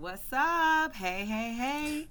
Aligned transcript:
What's 0.00 0.32
up? 0.32 0.94
Hey, 0.94 1.26
hey, 1.26 1.52
hey. 1.52 2.08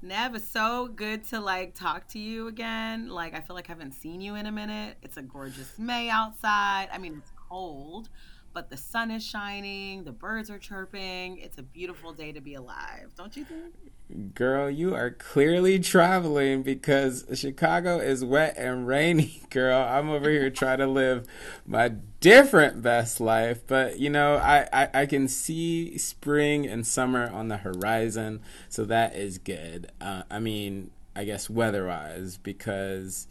Nev, 0.00 0.34
it's 0.36 0.48
so 0.48 0.88
good 0.88 1.22
to 1.24 1.38
like 1.38 1.74
talk 1.74 2.08
to 2.08 2.18
you 2.18 2.48
again. 2.48 3.10
Like, 3.10 3.34
I 3.34 3.42
feel 3.42 3.54
like 3.54 3.68
I 3.68 3.72
haven't 3.72 3.92
seen 3.92 4.22
you 4.22 4.36
in 4.36 4.46
a 4.46 4.52
minute. 4.52 4.96
It's 5.02 5.18
a 5.18 5.22
gorgeous 5.22 5.78
May 5.78 6.08
outside. 6.08 6.88
I 6.90 6.96
mean, 6.96 7.18
it's 7.18 7.32
cold, 7.50 8.08
but 8.54 8.70
the 8.70 8.78
sun 8.78 9.10
is 9.10 9.22
shining, 9.22 10.04
the 10.04 10.12
birds 10.12 10.48
are 10.48 10.58
chirping. 10.58 11.36
It's 11.36 11.58
a 11.58 11.62
beautiful 11.62 12.14
day 12.14 12.32
to 12.32 12.40
be 12.40 12.54
alive, 12.54 13.10
don't 13.14 13.36
you 13.36 13.44
think? 13.44 13.74
Girl, 14.34 14.70
you 14.70 14.94
are 14.94 15.10
clearly 15.10 15.80
traveling 15.80 16.62
because 16.62 17.26
Chicago 17.34 17.98
is 17.98 18.24
wet 18.24 18.54
and 18.56 18.86
rainy, 18.86 19.42
girl. 19.50 19.82
I'm 19.82 20.10
over 20.10 20.30
here 20.30 20.48
trying 20.48 20.78
to 20.78 20.86
live 20.86 21.26
my 21.66 21.88
different 22.20 22.82
best 22.82 23.20
life, 23.20 23.66
but 23.66 23.98
you 23.98 24.08
know, 24.08 24.36
I, 24.36 24.68
I, 24.72 24.88
I 24.94 25.06
can 25.06 25.26
see 25.26 25.98
spring 25.98 26.66
and 26.66 26.86
summer 26.86 27.28
on 27.28 27.48
the 27.48 27.56
horizon, 27.56 28.42
so 28.68 28.84
that 28.84 29.16
is 29.16 29.38
good. 29.38 29.90
Uh, 30.00 30.22
I 30.30 30.38
mean, 30.38 30.92
I 31.16 31.24
guess 31.24 31.50
weather 31.50 31.88
wise, 31.88 32.36
because 32.36 33.26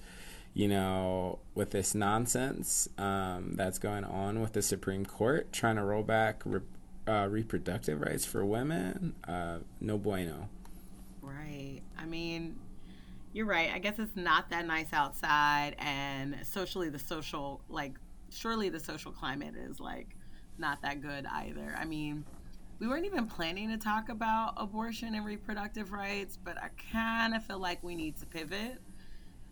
you 0.54 0.68
know, 0.68 1.40
with 1.54 1.72
this 1.72 1.96
nonsense 1.96 2.90
um, 2.98 3.54
that's 3.56 3.80
going 3.80 4.04
on 4.04 4.42
with 4.42 4.52
the 4.52 4.62
Supreme 4.62 5.06
Court 5.06 5.54
trying 5.54 5.78
to 5.78 5.84
roll 5.84 6.04
back 6.04 6.42
re- 6.44 6.60
uh, 7.08 7.28
reproductive 7.30 8.02
rights 8.02 8.26
for 8.26 8.46
women, 8.46 9.16
uh, 9.26 9.60
no 9.80 9.98
bueno. 9.98 10.50
Right. 11.26 11.82
I 11.98 12.06
mean, 12.06 12.56
you're 13.34 13.46
right. 13.46 13.72
I 13.74 13.80
guess 13.80 14.00
it's 14.00 14.16
not 14.16 14.50
that 14.52 14.66
nice 14.66 14.94
outside, 14.94 15.76
and 15.80 16.38
socially, 16.44 16.90
the 16.90 17.00
social, 17.00 17.62
like, 17.68 17.98
surely 18.30 18.70
the 18.70 18.80
social 18.80 19.12
climate 19.12 19.56
is, 19.56 19.80
like, 19.80 20.16
not 20.58 20.82
that 20.84 21.02
good 21.02 21.26
either. 21.26 21.76
I 21.78 21.86
mean, 21.86 22.24
we 22.80 22.88
weren't 22.88 23.06
even 23.06 23.28
planning 23.28 23.70
to 23.70 23.78
talk 23.78 24.10
about 24.10 24.54
abortion 24.58 25.16
and 25.16 25.26
reproductive 25.26 25.92
rights, 25.92 26.38
but 26.42 26.58
I 26.62 26.70
kind 26.92 27.34
of 27.36 27.44
feel 27.44 27.60
like 27.60 27.84
we 27.84 27.96
need 27.96 28.18
to 28.18 28.26
pivot 28.26 28.80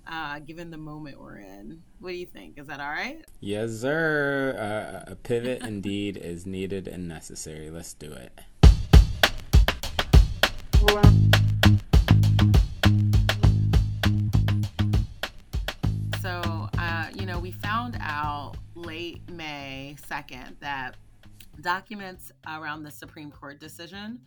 uh, 0.08 0.40
given 0.40 0.70
the 0.70 0.78
moment 0.78 1.20
we're 1.20 1.38
in. 1.38 1.82
What 2.00 2.12
do 2.12 2.16
you 2.16 2.26
think? 2.26 2.58
Is 2.58 2.68
that 2.68 2.80
all 2.80 2.90
right? 2.90 3.26
Yes, 3.40 3.72
sir. 3.80 5.04
Uh, 5.08 5.12
a 5.12 5.16
pivot 5.16 5.62
indeed 5.62 6.18
is 6.18 6.46
needed 6.46 6.88
and 6.88 7.08
necessary. 7.08 7.70
Let's 7.70 7.94
do 7.94 8.12
it. 8.12 8.38
So, 16.22 16.70
uh, 16.78 17.06
you 17.14 17.26
know, 17.26 17.40
we 17.40 17.52
found 17.52 17.98
out 18.02 18.56
late 18.76 19.22
May 19.30 19.96
2nd 20.10 20.60
that 20.60 20.96
documents 21.62 22.32
around 22.48 22.84
the 22.84 22.92
Supreme 22.92 23.32
Court 23.32 23.60
decision 23.60 24.20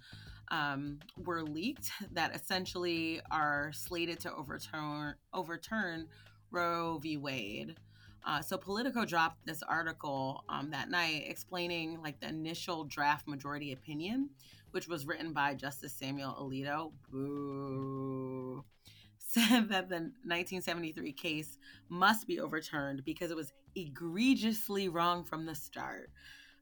um, 0.51 0.99
were 1.25 1.43
leaked 1.43 1.91
that 2.13 2.35
essentially 2.35 3.21
are 3.31 3.71
slated 3.75 4.21
to 4.21 4.35
overturn 4.35 5.15
overturn 5.35 6.07
Roe 6.51 6.99
v. 6.99 7.17
Wade. 7.17 7.77
Uh, 8.25 8.41
so 8.41 8.57
Politico 8.57 9.05
dropped 9.05 9.45
this 9.47 9.63
article 9.63 10.45
um, 10.49 10.71
that 10.71 10.91
night 10.91 11.25
explaining 11.27 12.03
like 12.03 12.19
the 12.21 12.29
initial 12.29 12.85
draft 12.85 13.29
majority 13.29 13.73
opinion, 13.73 14.31
which 14.77 14.89
was 14.89 15.07
written 15.07 15.33
by 15.33 15.55
Justice 15.55 15.95
Samuel 15.95 16.37
Alito. 16.39 16.93
Boo. 17.11 18.63
Said 19.19 19.71
that 19.71 19.89
the 19.89 20.13
1973 20.27 21.15
case 21.15 21.57
must 21.89 22.27
be 22.27 22.41
overturned 22.41 23.03
because 23.03 23.31
it 23.31 23.37
was 23.39 23.55
egregiously 23.75 24.91
wrong 24.91 25.25
from 25.25 25.47
the 25.47 25.55
start. 25.55 26.11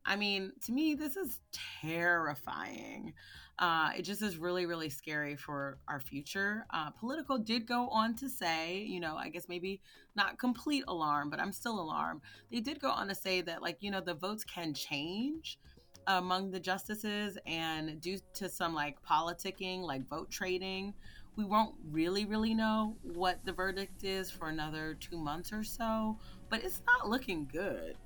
I 0.06 0.14
mean, 0.14 0.52
to 0.64 0.70
me, 0.70 0.94
this 0.94 1.16
is 1.16 1.40
terrifying. 1.82 3.14
Uh, 3.58 3.90
it 3.98 4.02
just 4.02 4.22
is 4.22 4.36
really, 4.36 4.64
really 4.64 4.90
scary 4.90 5.34
for 5.34 5.78
our 5.88 5.98
future. 5.98 6.66
Uh, 6.70 6.92
Politico 6.92 7.38
did 7.38 7.66
go 7.66 7.88
on 7.88 8.14
to 8.14 8.28
say, 8.28 8.78
you 8.78 9.00
know, 9.00 9.16
I 9.16 9.28
guess 9.28 9.48
maybe 9.48 9.80
not 10.14 10.38
complete 10.38 10.84
alarm, 10.86 11.30
but 11.30 11.40
I'm 11.40 11.52
still 11.52 11.80
alarmed. 11.80 12.20
They 12.52 12.60
did 12.60 12.78
go 12.78 12.90
on 12.90 13.08
to 13.08 13.14
say 13.16 13.40
that, 13.40 13.60
like, 13.60 13.78
you 13.80 13.90
know, 13.90 14.00
the 14.00 14.14
votes 14.14 14.44
can 14.44 14.72
change 14.72 15.58
among 16.06 16.50
the 16.50 16.60
justices, 16.60 17.38
and 17.46 18.00
due 18.00 18.18
to 18.34 18.48
some 18.48 18.74
like 18.74 18.96
politicking, 19.02 19.82
like 19.82 20.08
vote 20.08 20.30
trading, 20.30 20.94
we 21.36 21.44
won't 21.44 21.74
really, 21.90 22.24
really 22.24 22.54
know 22.54 22.96
what 23.02 23.44
the 23.44 23.52
verdict 23.52 24.04
is 24.04 24.30
for 24.30 24.48
another 24.48 24.96
two 25.00 25.18
months 25.18 25.52
or 25.52 25.64
so, 25.64 26.18
but 26.48 26.62
it's 26.62 26.82
not 26.86 27.08
looking 27.08 27.48
good. 27.50 27.96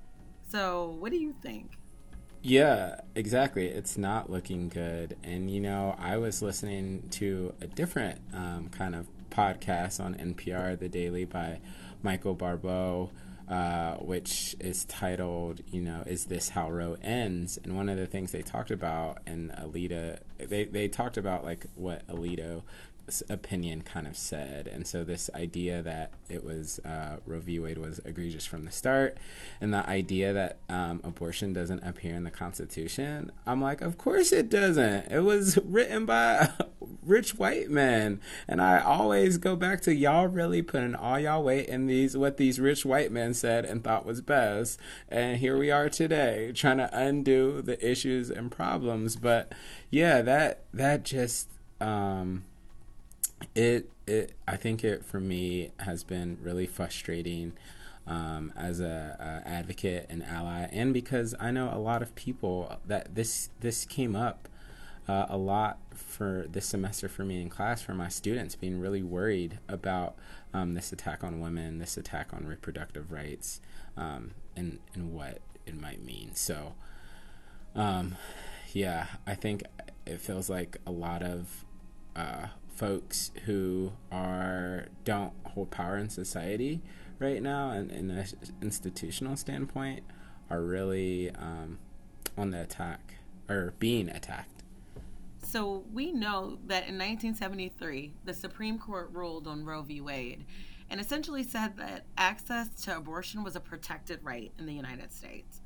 So, 0.49 0.95
what 0.99 1.11
do 1.11 1.17
you 1.17 1.35
think? 1.41 1.77
Yeah, 2.41 3.01
exactly. 3.15 3.67
It's 3.67 3.97
not 3.97 4.29
looking 4.29 4.69
good. 4.69 5.17
And, 5.23 5.51
you 5.51 5.59
know, 5.59 5.95
I 5.99 6.17
was 6.17 6.41
listening 6.41 7.03
to 7.11 7.53
a 7.61 7.67
different 7.67 8.21
um, 8.33 8.69
kind 8.69 8.95
of 8.95 9.07
podcast 9.29 10.03
on 10.03 10.15
NPR, 10.15 10.79
The 10.79 10.89
Daily, 10.89 11.25
by 11.25 11.59
Michael 12.01 12.33
Barbaro. 12.33 13.11
Uh, 13.49 13.95
which 13.95 14.55
is 14.59 14.85
titled, 14.85 15.59
you 15.71 15.81
know, 15.81 16.03
Is 16.05 16.25
This 16.25 16.49
How 16.49 16.69
Roe 16.69 16.97
Ends? 17.01 17.57
And 17.63 17.75
one 17.75 17.89
of 17.89 17.97
the 17.97 18.05
things 18.05 18.31
they 18.31 18.43
talked 18.43 18.69
about, 18.69 19.23
and 19.25 19.49
Alito, 19.53 20.19
they, 20.37 20.65
they 20.65 20.87
talked 20.87 21.17
about 21.17 21.43
like 21.43 21.65
what 21.73 22.05
Alito 22.05 22.61
opinion 23.29 23.81
kind 23.81 24.07
of 24.07 24.15
said. 24.17 24.67
And 24.67 24.85
so 24.87 25.03
this 25.03 25.29
idea 25.35 25.81
that 25.81 26.11
it 26.29 26.43
was 26.43 26.79
uh, 26.79 27.17
Roe 27.25 27.39
v. 27.39 27.59
Wade 27.59 27.77
was 27.77 27.99
egregious 28.05 28.45
from 28.45 28.65
the 28.65 28.71
start, 28.71 29.17
and 29.59 29.73
the 29.73 29.87
idea 29.89 30.33
that 30.33 30.57
um, 30.69 31.01
abortion 31.03 31.53
doesn't 31.53 31.83
appear 31.83 32.15
in 32.15 32.23
the 32.23 32.31
Constitution, 32.31 33.31
I'm 33.45 33.61
like, 33.61 33.81
of 33.81 33.97
course 33.97 34.31
it 34.31 34.49
doesn't. 34.49 35.11
It 35.11 35.21
was 35.21 35.57
written 35.63 36.05
by 36.05 36.49
rich 37.03 37.35
white 37.35 37.69
men, 37.69 38.21
and 38.47 38.61
I 38.61 38.79
always 38.79 39.37
go 39.37 39.55
back 39.55 39.81
to 39.81 39.93
y'all 39.93 40.27
really 40.27 40.61
putting 40.61 40.95
all 40.95 41.19
y'all 41.19 41.43
weight 41.43 41.67
in 41.67 41.87
these 41.87 42.15
what 42.15 42.37
these 42.37 42.59
rich 42.59 42.85
white 42.85 43.11
men 43.11 43.33
said 43.33 43.65
and 43.65 43.83
thought 43.83 44.05
was 44.05 44.21
best, 44.21 44.79
and 45.09 45.37
here 45.37 45.57
we 45.57 45.71
are 45.71 45.89
today 45.89 46.51
trying 46.53 46.77
to 46.77 46.89
undo 46.97 47.61
the 47.61 47.83
issues 47.85 48.29
and 48.29 48.51
problems. 48.51 49.15
But 49.15 49.51
yeah, 49.89 50.21
that 50.21 50.63
that 50.73 51.03
just 51.03 51.49
um, 51.81 52.43
it 53.55 53.89
it 54.07 54.33
I 54.47 54.55
think 54.55 54.83
it 54.83 55.05
for 55.05 55.19
me 55.19 55.71
has 55.79 56.03
been 56.03 56.37
really 56.41 56.65
frustrating 56.65 57.53
um, 58.07 58.51
as 58.55 58.79
a, 58.79 59.43
a, 59.45 59.47
advocate 59.47 60.07
and 60.09 60.23
ally, 60.23 60.67
and 60.71 60.93
because 60.93 61.35
I 61.39 61.51
know 61.51 61.69
a 61.71 61.77
lot 61.77 62.01
of 62.01 62.15
people 62.15 62.77
that 62.87 63.15
this 63.15 63.49
this 63.59 63.85
came 63.85 64.15
up 64.15 64.47
uh, 65.07 65.25
a 65.29 65.37
lot 65.37 65.79
for 65.93 66.45
this 66.51 66.65
semester 66.65 67.07
for 67.07 67.23
me 67.23 67.41
in 67.41 67.49
class 67.49 67.81
for 67.81 67.93
my 67.93 68.07
students 68.09 68.55
being 68.55 68.79
really 68.79 69.03
worried 69.03 69.59
about 69.67 70.15
um, 70.53 70.73
this 70.73 70.91
attack 70.91 71.23
on 71.23 71.39
women, 71.39 71.79
this 71.79 71.97
attack 71.97 72.33
on 72.33 72.45
reproductive 72.45 73.11
rights, 73.11 73.61
um, 73.97 74.31
and 74.55 74.79
and 74.93 75.13
what 75.13 75.39
it 75.65 75.79
might 75.79 76.03
mean. 76.03 76.31
So, 76.33 76.73
um, 77.75 78.15
yeah, 78.73 79.07
I 79.27 79.35
think 79.35 79.63
it 80.05 80.19
feels 80.19 80.49
like 80.49 80.77
a 80.85 80.91
lot 80.91 81.21
of 81.21 81.65
uh, 82.15 82.47
folks 82.79 83.31
who 83.43 83.91
are 84.09 84.85
don't 85.03 85.33
hold 85.47 85.69
power 85.69 85.97
in 85.97 86.07
society 86.07 86.81
right 87.19 87.43
now 87.43 87.71
and 87.71 87.91
in 87.91 88.09
an 88.09 88.25
institutional 88.61 89.35
standpoint 89.35 90.01
are 90.49 90.61
really 90.61 91.29
um, 91.31 91.77
on 92.37 92.51
the 92.51 92.61
attack 92.61 93.15
or 93.49 93.73
being 93.79 94.07
attacked. 94.07 94.63
So 95.43 95.83
we 95.91 96.13
know 96.13 96.57
that 96.67 96.87
in 96.87 96.97
1973, 96.97 98.13
the 98.23 98.33
Supreme 98.33 98.79
Court 98.79 99.09
ruled 99.11 99.45
on 99.45 99.65
Roe 99.65 99.81
v. 99.81 99.99
Wade 99.99 100.45
and 100.89 101.01
essentially 101.01 101.43
said 101.43 101.75
that 101.77 102.05
access 102.17 102.69
to 102.83 102.95
abortion 102.95 103.43
was 103.43 103.57
a 103.57 103.59
protected 103.59 104.23
right 104.23 104.53
in 104.57 104.65
the 104.65 104.73
United 104.73 105.11
States. 105.11 105.61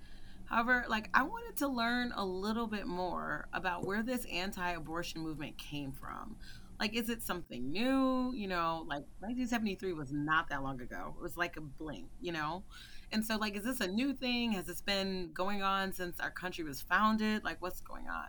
However, 0.46 0.86
like 0.90 1.10
I 1.14 1.24
wanted 1.24 1.58
to 1.58 1.68
learn 1.68 2.12
a 2.16 2.26
little 2.26 2.68
bit 2.68 2.88
more 2.88 3.48
about 3.54 3.86
where 3.86 4.02
this 4.02 4.26
anti-abortion 4.26 5.22
movement 5.22 5.58
came 5.58 5.92
from. 5.92 6.38
Like, 6.84 6.96
is 6.96 7.08
it 7.08 7.24
something 7.24 7.72
new? 7.72 8.34
You 8.36 8.50
know, 8.50 8.84
like 8.90 9.06
1973 9.22 9.94
was 9.94 10.12
not 10.12 10.50
that 10.50 10.64
long 10.64 10.82
ago. 10.82 11.16
It 11.18 11.22
was 11.22 11.38
like 11.38 11.56
a 11.56 11.62
blink, 11.62 12.10
you 12.20 12.34
know? 12.34 12.66
And 13.14 13.26
so, 13.26 13.38
like, 13.38 13.56
is 13.56 13.64
this 13.64 13.80
a 13.80 13.88
new 13.88 14.12
thing? 14.12 14.52
Has 14.52 14.66
this 14.66 14.82
been 14.82 15.30
going 15.34 15.64
on 15.64 15.94
since 15.94 16.20
our 16.20 16.30
country 16.30 16.66
was 16.66 16.82
founded? 16.82 17.46
Like, 17.46 17.62
what's 17.62 17.80
going 17.80 18.10
on? 18.10 18.26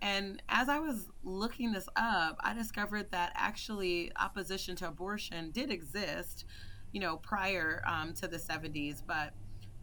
And 0.00 0.40
as 0.48 0.68
I 0.68 0.78
was 0.78 1.08
looking 1.24 1.72
this 1.72 1.88
up, 1.96 2.36
I 2.38 2.54
discovered 2.54 3.10
that 3.10 3.32
actually 3.34 4.12
opposition 4.14 4.76
to 4.76 4.86
abortion 4.86 5.50
did 5.50 5.72
exist, 5.72 6.44
you 6.92 7.00
know, 7.00 7.16
prior 7.16 7.82
um, 7.84 8.12
to 8.20 8.28
the 8.28 8.38
70s, 8.38 9.02
but 9.04 9.32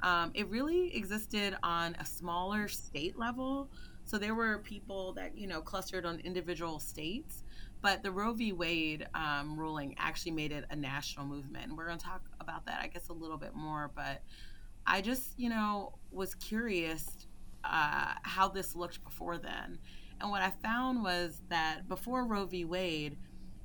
um, 0.04 0.32
it 0.34 0.48
really 0.48 0.96
existed 0.96 1.58
on 1.64 1.98
a 2.00 2.06
smaller 2.06 2.70
state 2.70 3.20
level. 3.20 3.70
So 4.06 4.18
there 4.18 4.36
were 4.36 4.60
people 4.60 5.12
that, 5.16 5.38
you 5.38 5.48
know, 5.48 5.60
clustered 5.60 6.06
on 6.06 6.22
individual 6.22 6.80
states. 6.80 7.43
But 7.84 8.02
the 8.02 8.12
Roe 8.12 8.32
v. 8.32 8.54
Wade 8.54 9.06
um, 9.14 9.60
ruling 9.60 9.94
actually 10.00 10.32
made 10.32 10.54
it 10.54 10.64
a 10.72 10.76
national 10.76 11.26
movement. 11.26 11.66
And 11.68 11.78
we're 11.78 11.86
going 11.86 11.98
to 11.98 12.06
talk 12.06 12.22
about 12.40 12.66
that, 12.66 12.80
I 12.82 12.88
guess, 12.88 13.10
a 13.10 13.14
little 13.14 13.36
bit 13.38 13.54
more. 13.54 13.92
But 13.94 14.22
I 14.88 15.02
just, 15.02 15.38
you 15.38 15.50
know, 15.50 15.94
was 16.10 16.34
curious 16.36 17.28
uh, 17.66 18.14
how 18.24 18.48
this 18.48 18.74
looked 18.74 19.04
before 19.04 19.38
then. 19.38 19.80
And 20.22 20.32
what 20.32 20.42
I 20.42 20.52
found 20.64 21.04
was 21.04 21.42
that 21.50 21.90
before 21.90 22.26
Roe 22.26 22.46
v. 22.46 22.64
Wade, 22.64 23.18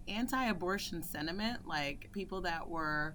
anti 0.09 0.49
abortion 0.49 1.01
sentiment, 1.01 1.69
like 1.69 2.11
people 2.11 2.41
that 2.41 2.69
were 2.69 3.15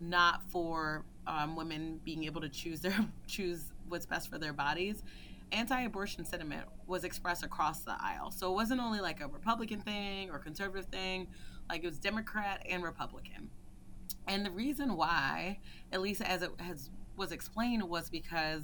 not 0.00 0.42
for 0.48 1.04
um, 1.26 1.54
women 1.54 2.00
being 2.02 2.24
able 2.24 2.40
to 2.40 2.48
choose 2.48 2.80
their 2.80 2.98
choose 3.26 3.72
what's 3.90 4.06
best 4.06 4.30
for 4.30 4.38
their 4.38 4.54
bodies 4.54 5.02
anti-abortion 5.52 6.24
sentiment 6.24 6.66
was 6.86 7.04
expressed 7.04 7.44
across 7.44 7.82
the 7.82 7.94
aisle. 8.00 8.30
So 8.30 8.50
it 8.50 8.54
wasn't 8.54 8.80
only 8.80 9.00
like 9.00 9.20
a 9.20 9.28
republican 9.28 9.80
thing 9.80 10.30
or 10.30 10.38
conservative 10.38 10.86
thing 10.86 11.28
like 11.68 11.82
it 11.82 11.86
was 11.86 11.98
democrat 11.98 12.64
and 12.68 12.82
republican. 12.82 13.50
And 14.26 14.44
the 14.44 14.50
reason 14.50 14.96
why 14.96 15.60
at 15.92 16.00
least 16.00 16.22
as 16.22 16.42
it 16.42 16.50
has 16.60 16.90
was 17.16 17.32
explained 17.32 17.82
was 17.82 18.10
because 18.10 18.62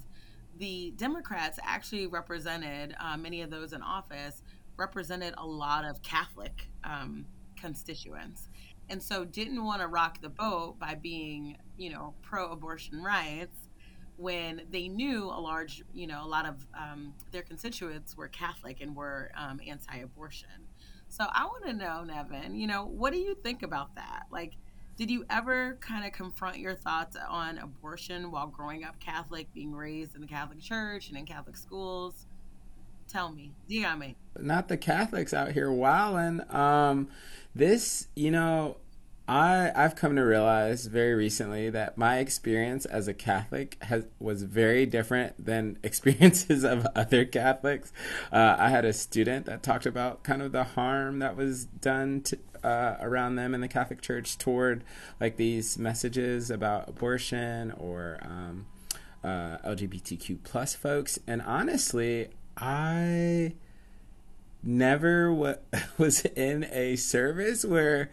the 0.58 0.92
democrats 0.96 1.58
actually 1.62 2.06
represented 2.06 2.94
uh, 3.00 3.16
many 3.16 3.42
of 3.42 3.50
those 3.50 3.72
in 3.72 3.82
office 3.82 4.42
represented 4.76 5.34
a 5.38 5.46
lot 5.46 5.84
of 5.84 6.02
catholic 6.02 6.68
um, 6.84 7.26
constituents. 7.60 8.48
And 8.88 9.02
so 9.02 9.24
didn't 9.24 9.64
want 9.64 9.80
to 9.80 9.88
rock 9.88 10.20
the 10.20 10.28
boat 10.28 10.78
by 10.78 10.94
being 10.94 11.58
you 11.76 11.90
know 11.90 12.14
pro-abortion 12.22 13.02
rights 13.02 13.65
when 14.16 14.62
they 14.70 14.88
knew 14.88 15.24
a 15.24 15.40
large 15.40 15.82
you 15.92 16.06
know 16.06 16.24
a 16.24 16.26
lot 16.26 16.46
of 16.46 16.66
um, 16.74 17.12
their 17.32 17.42
constituents 17.42 18.16
were 18.16 18.28
catholic 18.28 18.80
and 18.80 18.94
were 18.96 19.30
um, 19.36 19.60
anti-abortion. 19.66 20.48
So 21.08 21.24
i 21.32 21.44
want 21.44 21.64
to 21.66 21.72
know 21.72 22.02
nevin 22.04 22.54
you 22.54 22.66
know 22.66 22.84
what 22.84 23.12
do 23.12 23.18
you 23.18 23.34
think 23.34 23.62
about 23.62 23.94
that? 23.96 24.24
Like 24.30 24.54
did 24.96 25.10
you 25.10 25.26
ever 25.28 25.76
kind 25.82 26.06
of 26.06 26.12
confront 26.12 26.58
your 26.58 26.74
thoughts 26.74 27.16
on 27.28 27.58
abortion 27.58 28.30
while 28.30 28.46
growing 28.46 28.84
up 28.84 28.98
catholic 29.00 29.52
being 29.52 29.74
raised 29.74 30.14
in 30.14 30.20
the 30.20 30.26
catholic 30.26 30.60
church 30.60 31.08
and 31.08 31.18
in 31.18 31.26
catholic 31.26 31.56
schools? 31.56 32.26
Tell 33.08 33.30
me. 33.30 33.52
Dígame 33.70 34.14
not 34.40 34.68
the 34.68 34.76
catholics 34.76 35.32
out 35.32 35.52
here 35.52 35.70
wilding 35.70 36.42
um 36.54 37.08
this, 37.54 38.08
you 38.14 38.30
know, 38.30 38.76
I 39.28 39.72
I've 39.74 39.96
come 39.96 40.14
to 40.16 40.22
realize 40.22 40.86
very 40.86 41.14
recently 41.14 41.68
that 41.70 41.98
my 41.98 42.18
experience 42.18 42.86
as 42.86 43.08
a 43.08 43.14
Catholic 43.14 43.76
has 43.82 44.04
was 44.20 44.44
very 44.44 44.86
different 44.86 45.44
than 45.44 45.78
experiences 45.82 46.64
of 46.64 46.86
other 46.94 47.24
Catholics. 47.24 47.92
Uh, 48.32 48.56
I 48.58 48.68
had 48.68 48.84
a 48.84 48.92
student 48.92 49.46
that 49.46 49.62
talked 49.62 49.86
about 49.86 50.22
kind 50.22 50.42
of 50.42 50.52
the 50.52 50.64
harm 50.64 51.18
that 51.18 51.36
was 51.36 51.64
done 51.64 52.22
to, 52.22 52.38
uh, 52.62 52.96
around 53.00 53.36
them 53.36 53.54
in 53.54 53.60
the 53.60 53.68
Catholic 53.68 54.00
Church 54.00 54.38
toward 54.38 54.84
like 55.20 55.36
these 55.36 55.76
messages 55.76 56.50
about 56.50 56.88
abortion 56.88 57.72
or 57.72 58.18
um, 58.22 58.66
uh, 59.24 59.58
LGBTQ 59.64 60.38
plus 60.44 60.74
folks, 60.74 61.18
and 61.26 61.42
honestly, 61.42 62.28
I 62.56 63.54
never 64.62 65.30
w- 65.30 65.56
was 65.98 66.24
in 66.24 66.64
a 66.70 66.94
service 66.96 67.64
where 67.64 68.10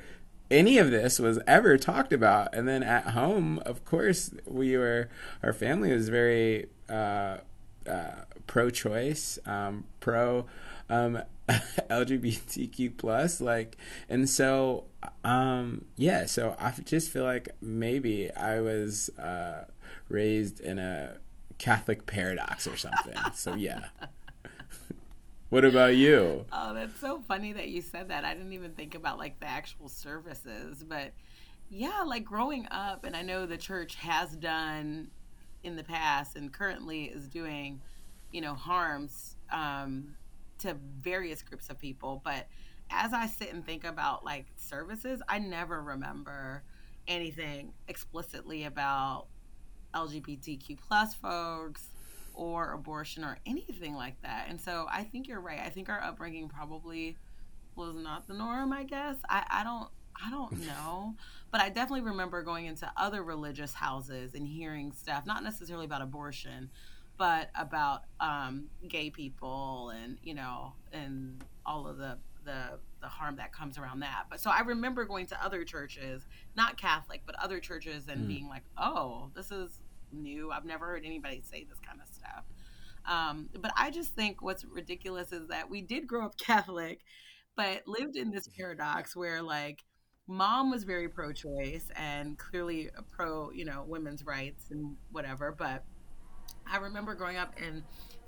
any 0.50 0.78
of 0.78 0.92
this 0.92 1.19
was 1.19 1.40
ever 1.48 1.78
talked 1.78 2.13
about. 2.13 2.54
And 2.54 2.68
then 2.68 2.84
at 2.84 3.10
home, 3.10 3.60
of 3.66 3.84
course, 3.86 4.31
we 4.45 4.78
were, 4.78 5.10
our 5.42 5.54
family 5.54 5.94
was 5.94 6.10
very 6.10 6.68
uh, 6.90 7.38
uh, 7.88 8.12
pro 8.48 8.69
choice, 8.69 9.40
um, 9.45 9.86
pro 10.00 10.45
um, 10.90 11.22
LGBTQ 11.50 12.98
plus, 12.98 13.42
like, 13.42 13.78
and 14.10 14.30
so, 14.30 14.86
um, 15.24 15.86
yeah, 15.95 16.25
so 16.25 16.56
I 16.60 16.72
just 16.86 17.10
feel 17.10 17.24
like 17.24 17.50
maybe 17.62 18.31
I 18.31 18.62
was 18.62 19.10
uh, 19.18 19.66
raised 20.10 20.60
in 20.60 20.80
a 20.80 21.18
Catholic 21.57 22.06
paradox 22.06 22.68
or 22.68 22.78
something. 22.78 23.16
so, 23.34 23.56
yeah. 23.56 23.86
What 25.53 25.65
about 25.65 25.95
you? 25.95 26.47
Oh, 26.51 26.73
that's 26.73 27.00
so 27.00 27.21
funny 27.27 27.53
that 27.53 27.67
you 27.67 27.83
said 27.83 28.09
that. 28.09 28.25
I 28.25 28.33
didn't 28.33 28.53
even 28.53 28.71
think 28.71 28.95
about 28.95 29.19
like 29.19 29.39
the 29.39 29.45
actual 29.45 29.88
services, 29.88 30.83
but 30.83 31.11
yeah, 31.69 32.01
like 32.01 32.25
growing 32.25 32.67
up, 32.71 33.03
and 33.03 33.15
I 33.15 33.21
know 33.21 33.45
the 33.45 33.55
church 33.55 33.94
has 33.97 34.31
done 34.31 35.11
in 35.61 35.75
the 35.75 35.83
past 35.83 36.38
and 36.38 36.51
currently 36.51 37.03
is 37.03 37.27
doing, 37.27 37.81
you 38.31 38.41
know, 38.41 38.55
harms 38.55 39.35
um, 39.51 40.15
to 40.57 40.75
various 41.00 41.44
groups 41.44 41.69
of 41.69 41.77
people. 41.77 42.23
But 42.25 42.47
as 42.89 43.13
I 43.13 43.27
sit 43.27 43.53
and 43.53 43.63
think 43.63 43.83
about 43.83 44.25
like 44.25 44.47
services, 44.56 45.21
I 45.29 45.38
never 45.38 45.83
remember 45.83 46.63
anything 47.07 47.73
explicitly 47.88 48.63
about 48.63 49.27
LGBTQ 49.94 50.79
plus 50.79 51.13
folks 51.13 51.93
or 52.33 52.74
abortion 52.74 53.24
or 53.24 53.38
anything 53.45 53.95
like 53.95 54.21
that. 54.21 54.47
And 54.50 54.59
so 54.59 54.88
I 54.91 55.03
think 55.03 55.27
you're 55.27 55.41
right. 55.41 55.59
I 55.59 55.69
think 55.69 55.89
our 55.89 56.01
upbringing 56.01 56.50
probably 56.50 57.18
was 57.75 57.95
not 57.95 58.27
the 58.27 58.33
norm, 58.33 58.74
I 58.74 58.83
guess. 58.83 59.18
I, 59.30 59.44
I 59.50 59.63
don't 59.63 59.89
I 60.21 60.30
don't 60.30 60.51
know. 60.68 61.15
But 61.51 61.62
I 61.62 61.69
definitely 61.69 62.01
remember 62.01 62.41
going 62.41 62.65
into 62.65 62.91
other 62.97 63.24
religious 63.24 63.74
houses 63.74 64.33
and 64.33 64.47
hearing 64.47 64.91
stuff, 64.91 65.25
not 65.25 65.44
necessarily 65.44 65.85
about 65.85 66.01
abortion, 66.01 66.69
but 67.18 67.50
about 67.56 68.03
um, 68.19 68.65
gay 68.88 69.09
people 69.09 69.91
and, 69.95 70.18
you 70.24 70.33
know, 70.33 70.74
and 70.91 71.44
all 71.65 71.88
of 71.88 71.97
the, 71.97 72.18
the 72.44 72.80
the 73.01 73.07
harm 73.07 73.35
that 73.35 73.51
comes 73.51 73.77
around 73.77 74.00
that. 74.00 74.25
But 74.30 74.39
so 74.39 74.50
I 74.50 74.62
remember 74.62 75.06
going 75.06 75.27
to 75.27 75.45
other 75.45 75.63
churches, 75.63 76.25
not 76.56 76.77
Catholic, 76.77 77.21
but 77.25 77.35
other 77.35 77.59
churches 77.59 78.07
and 78.07 78.21
mm. 78.21 78.27
being 78.27 78.47
like, 78.47 78.63
"Oh, 78.77 79.30
this 79.35 79.51
is 79.51 79.81
new. 80.13 80.51
I've 80.51 80.65
never 80.65 80.86
heard 80.86 81.06
anybody 81.06 81.42
say 81.42 81.65
this 81.68 81.80
kind 81.80 82.00
of 82.01 82.07
stuff. 82.13 82.44
Um, 83.06 83.50
but 83.60 83.71
I 83.75 83.92
just 83.92 84.13
think 84.13 84.42
what's 84.42 84.63
ridiculous 84.65 85.31
is 85.31 85.48
that 85.50 85.69
we 85.69 85.81
did 85.81 86.07
grow 86.07 86.25
up 86.25 86.38
Catholic, 86.38 87.01
but 87.56 87.88
lived 87.88 88.15
in 88.15 88.31
this 88.31 88.48
paradox 88.48 89.15
where 89.15 89.42
like 89.42 89.83
mom 90.27 90.71
was 90.71 90.83
very 90.83 91.10
pro-choice 91.10 91.88
and 91.95 92.38
clearly 92.38 92.89
pro, 93.12 93.51
you 93.51 93.65
know, 93.65 93.83
women's 93.88 94.25
rights 94.25 94.71
and 94.71 94.95
whatever. 95.12 95.51
But 95.51 95.83
I 96.66 96.77
remember 96.77 97.13
growing 97.13 97.38
up 97.38 97.54
in 97.62 97.83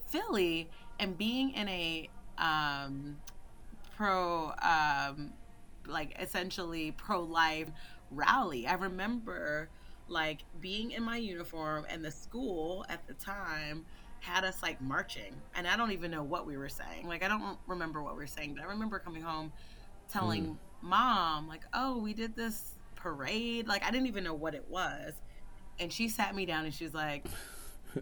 Philly 0.09 0.69
and 0.99 1.17
being 1.17 1.51
in 1.51 1.67
a 1.69 2.09
um, 2.37 3.17
pro, 3.95 4.51
um, 4.61 5.33
like 5.87 6.15
essentially 6.19 6.91
pro-life 6.91 7.69
rally. 8.11 8.67
I 8.67 8.73
remember 8.73 9.69
like 10.07 10.39
being 10.59 10.91
in 10.91 11.03
my 11.03 11.17
uniform 11.17 11.85
and 11.89 12.03
the 12.03 12.11
school 12.11 12.85
at 12.89 13.05
the 13.07 13.13
time 13.13 13.85
had 14.19 14.43
us 14.43 14.61
like 14.61 14.81
marching 14.81 15.33
and 15.55 15.67
i 15.67 15.75
don't 15.75 15.91
even 15.91 16.09
know 16.09 16.23
what 16.23 16.45
we 16.45 16.57
were 16.57 16.69
saying 16.69 17.07
like 17.07 17.23
i 17.23 17.27
don't 17.27 17.57
remember 17.67 18.01
what 18.01 18.13
we 18.15 18.19
were 18.19 18.27
saying 18.27 18.53
but 18.55 18.63
i 18.63 18.67
remember 18.67 18.99
coming 18.99 19.21
home 19.21 19.51
telling 20.11 20.45
mm. 20.45 20.57
mom 20.81 21.47
like 21.47 21.61
oh 21.73 21.97
we 21.97 22.13
did 22.13 22.35
this 22.35 22.75
parade 22.95 23.67
like 23.67 23.83
i 23.83 23.91
didn't 23.91 24.07
even 24.07 24.23
know 24.23 24.33
what 24.33 24.55
it 24.55 24.65
was 24.69 25.13
and 25.79 25.91
she 25.91 26.07
sat 26.07 26.35
me 26.35 26.45
down 26.45 26.65
and 26.65 26.73
she's 26.73 26.93
like 26.93 27.25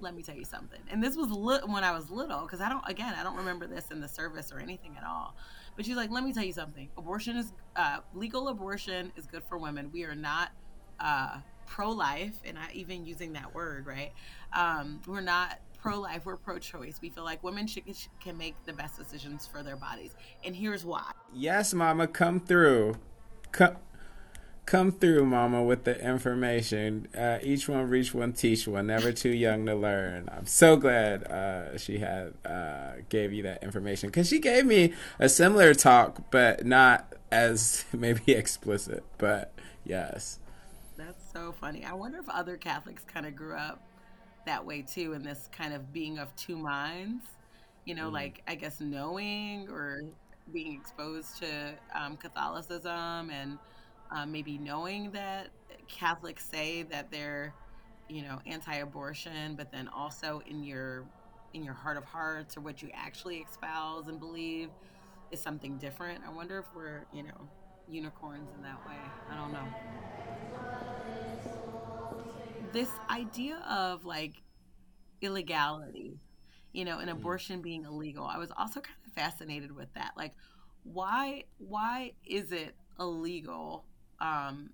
let 0.02 0.16
me 0.16 0.24
tell 0.24 0.36
you 0.36 0.46
something 0.46 0.80
and 0.90 1.04
this 1.04 1.16
was 1.16 1.30
when 1.68 1.84
i 1.84 1.92
was 1.92 2.10
little 2.10 2.42
because 2.42 2.62
i 2.62 2.70
don't 2.70 2.84
again 2.88 3.14
i 3.18 3.24
don't 3.24 3.36
remember 3.36 3.68
this 3.68 3.92
in 3.92 4.00
the 4.00 4.08
service 4.08 4.52
or 4.52 4.60
anything 4.60 4.96
at 4.98 5.06
all 5.06 5.36
but 5.76 5.86
she's 5.86 5.96
like 5.96 6.10
let 6.10 6.24
me 6.24 6.34
tell 6.34 6.44
you 6.44 6.54
something 6.54 6.90
abortion 6.98 7.36
is 7.38 7.54
uh, 7.76 7.98
legal 8.14 8.48
abortion 8.48 9.12
is 9.16 9.28
good 9.28 9.44
for 9.44 9.58
women 9.58 9.90
we 9.92 10.04
are 10.04 10.16
not 10.16 10.52
uh, 11.00 11.38
pro-life 11.74 12.40
and 12.46 12.54
not 12.54 12.72
even 12.74 13.04
using 13.04 13.34
that 13.34 13.56
word 13.56 13.88
right 13.88 14.12
um, 14.54 15.02
we're 15.08 15.22
not 15.22 15.58
pro-life 15.82 16.24
we're 16.26 16.38
pro-choice. 16.38 17.00
We 17.02 17.10
feel 17.10 17.24
like 17.24 17.44
women 17.44 17.66
should, 17.66 17.84
can 18.22 18.38
make 18.38 18.56
the 18.66 18.74
best 18.74 18.98
decisions 18.98 19.48
for 19.48 19.64
their 19.64 19.76
bodies 19.76 20.16
and 20.46 20.56
here's 20.56 20.86
why. 20.86 21.12
Yes 21.34 21.74
mama 21.74 22.08
come 22.08 22.40
through. 22.40 22.96
Come 23.52 23.78
come 24.68 24.92
through 24.92 25.26
mama 25.26 25.64
with 25.64 25.84
the 25.84 26.00
information. 26.00 27.08
Uh, 27.18 27.40
each 27.42 27.68
one 27.68 27.90
reach 27.90 28.14
one 28.14 28.34
teach 28.34 28.68
one. 28.68 28.88
Never 28.88 29.12
too 29.12 29.32
young 29.32 29.66
to 29.66 29.76
learn. 29.76 30.30
I'm 30.32 30.46
so 30.46 30.78
glad 30.78 31.24
uh, 31.24 31.78
she 31.80 31.98
had 31.98 32.36
uh, 32.46 33.02
gave 33.10 33.34
you 33.34 33.42
that 33.44 33.64
information 33.64 34.10
because 34.10 34.30
she 34.30 34.40
gave 34.40 34.66
me 34.66 34.94
a 35.18 35.28
similar 35.28 35.74
talk 35.74 36.30
but 36.30 36.68
not 36.68 37.14
as 37.32 37.84
maybe 37.94 38.32
explicit 38.32 39.04
but 39.18 39.52
yes 39.84 40.40
so 41.34 41.52
funny. 41.60 41.84
I 41.84 41.94
wonder 41.94 42.20
if 42.20 42.30
other 42.30 42.58
Catholics 42.58 43.04
kind 43.12 43.26
of 43.26 43.36
grew 43.36 43.56
up 43.56 43.82
that 44.46 44.64
way 44.66 44.82
too, 44.82 45.14
in 45.14 45.24
this 45.24 45.50
kind 45.52 45.74
of 45.74 45.92
being 45.92 46.20
of 46.20 46.34
two 46.36 46.58
minds. 46.58 47.26
You 47.86 47.96
know, 47.96 48.10
mm. 48.10 48.14
like 48.14 48.42
I 48.48 48.56
guess 48.56 48.80
knowing 48.80 49.68
or 49.70 50.02
being 50.54 50.74
exposed 50.74 51.38
to 51.40 51.74
um, 51.94 52.18
Catholicism 52.18 53.30
and 53.30 53.58
um, 54.12 54.32
maybe 54.32 54.58
knowing 54.58 55.12
that 55.12 55.50
Catholics 55.88 56.46
say 56.46 56.84
that 56.84 57.12
they're, 57.12 57.54
you 58.10 58.22
know, 58.22 58.40
anti-abortion, 58.46 59.56
but 59.56 59.72
then 59.72 59.88
also 59.88 60.42
in 60.46 60.64
your 60.64 61.06
in 61.54 61.64
your 61.64 61.74
heart 61.74 61.98
of 61.98 62.04
hearts 62.04 62.58
or 62.58 62.62
what 62.62 62.82
you 62.82 62.90
actually 62.94 63.46
espouse 63.50 64.08
and 64.08 64.20
believe 64.20 64.70
is 65.32 65.40
something 65.40 65.78
different. 65.78 66.22
I 66.26 66.32
wonder 66.32 66.60
if 66.60 66.66
we're, 66.76 67.06
you 67.14 67.24
know, 67.24 67.48
unicorns 67.88 68.50
in 68.56 68.64
that 68.64 68.84
way. 68.88 68.98
I 69.30 69.36
don't 69.36 69.52
know 69.52 71.23
this 72.74 73.02
idea 73.10 73.58
of 73.70 74.06
like 74.06 74.44
illegality 75.22 76.20
you 76.74 76.86
know, 76.86 77.00
an 77.00 77.10
Mm. 77.10 77.12
abortion 77.12 77.62
being 77.62 77.86
illegal. 77.86 78.26
I 78.26 78.38
was 78.38 78.52
also 78.58 78.82
kind 78.82 78.98
of 79.08 79.14
fascinated 79.14 79.72
with 79.74 79.94
that. 79.96 80.12
Like, 80.18 80.36
why 80.84 81.46
why 81.58 82.14
is 82.26 82.52
it 82.52 82.76
illegal? 83.00 83.88
Um, 84.22 84.72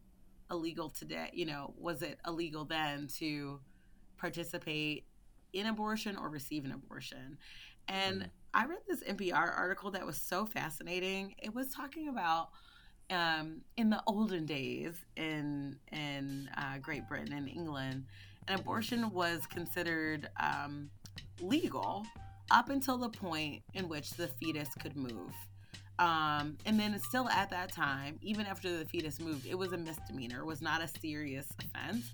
illegal 0.51 0.89
today? 0.89 1.29
You 1.34 1.46
know, 1.46 1.74
was 1.77 2.01
it 2.01 2.20
illegal 2.27 2.65
then 2.65 3.08
to 3.20 3.62
participate 4.18 5.06
in 5.53 5.68
abortion 5.68 6.18
or 6.18 6.29
receive 6.29 6.65
an 6.65 6.72
abortion? 6.72 7.38
And 7.88 8.24
Mm. 8.24 8.29
I 8.53 8.65
read 8.65 8.79
this 8.88 9.03
NPR 9.06 9.51
article 9.51 9.91
that 9.91 10.06
was 10.06 10.20
so 10.22 10.46
fascinating. 10.46 11.36
It 11.41 11.53
was 11.53 11.70
talking 11.70 12.08
about 12.10 12.50
um, 13.09 13.61
in 13.77 13.89
the 13.89 14.01
olden 14.07 14.45
days 14.45 14.93
in 15.15 15.77
in 15.91 16.49
uh, 16.57 16.77
Great 16.81 17.07
Britain 17.07 17.33
and 17.33 17.49
England, 17.49 18.05
an 18.47 18.59
abortion 18.59 19.11
was 19.11 19.45
considered 19.47 20.29
um, 20.39 20.89
legal 21.41 22.05
up 22.51 22.69
until 22.69 22.97
the 22.97 23.09
point 23.09 23.61
in 23.73 23.87
which 23.87 24.11
the 24.11 24.27
fetus 24.27 24.69
could 24.81 24.95
move. 24.95 25.31
Um, 25.99 26.57
and 26.65 26.79
then 26.79 26.97
still 26.99 27.27
at 27.27 27.49
that 27.49 27.73
time, 27.73 28.17
even 28.21 28.45
after 28.45 28.77
the 28.77 28.85
fetus 28.85 29.19
moved, 29.19 29.45
it 29.45 29.55
was 29.55 29.73
a 29.73 29.77
misdemeanor, 29.77 30.39
it 30.39 30.45
was 30.45 30.61
not 30.61 30.81
a 30.81 30.87
serious 30.87 31.47
offense. 31.59 32.11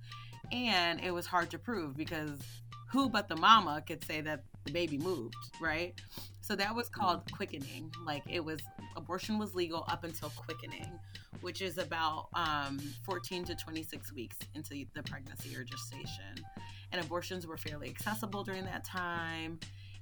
And 0.52 1.00
it 1.02 1.12
was 1.12 1.26
hard 1.26 1.50
to 1.52 1.60
prove 1.60 1.96
because 1.96 2.40
who 2.92 3.10
but 3.10 3.28
the 3.28 3.36
mama 3.36 3.84
could 3.86 4.04
say 4.04 4.22
that 4.22 4.44
the 4.64 4.72
baby 4.72 4.98
moved, 4.98 5.36
right? 5.60 5.94
So 6.42 6.56
that 6.56 6.76
was 6.76 6.90
called 6.90 7.32
quickening. 7.32 7.92
Like 8.06 8.24
it 8.28 8.44
was, 8.44 8.60
abortion 8.96 9.38
was 9.38 9.56
legal 9.56 9.86
up 9.88 10.04
until 10.04 10.30
quickening, 10.36 11.00
which 11.42 11.62
is 11.62 11.78
about 11.78 12.28
um, 12.34 12.80
14 13.04 13.44
to 13.46 13.56
26 13.56 14.14
weeks 14.14 14.38
into 14.54 14.86
the 14.94 15.04
pregnancy 15.04 15.56
or 15.56 15.64
gestation. 15.64 16.44
And 16.92 17.04
abortions 17.04 17.46
were 17.46 17.58
fairly 17.58 17.90
accessible 17.90 18.44
during 18.44 18.66
that 18.66 18.86
time. 18.86 19.60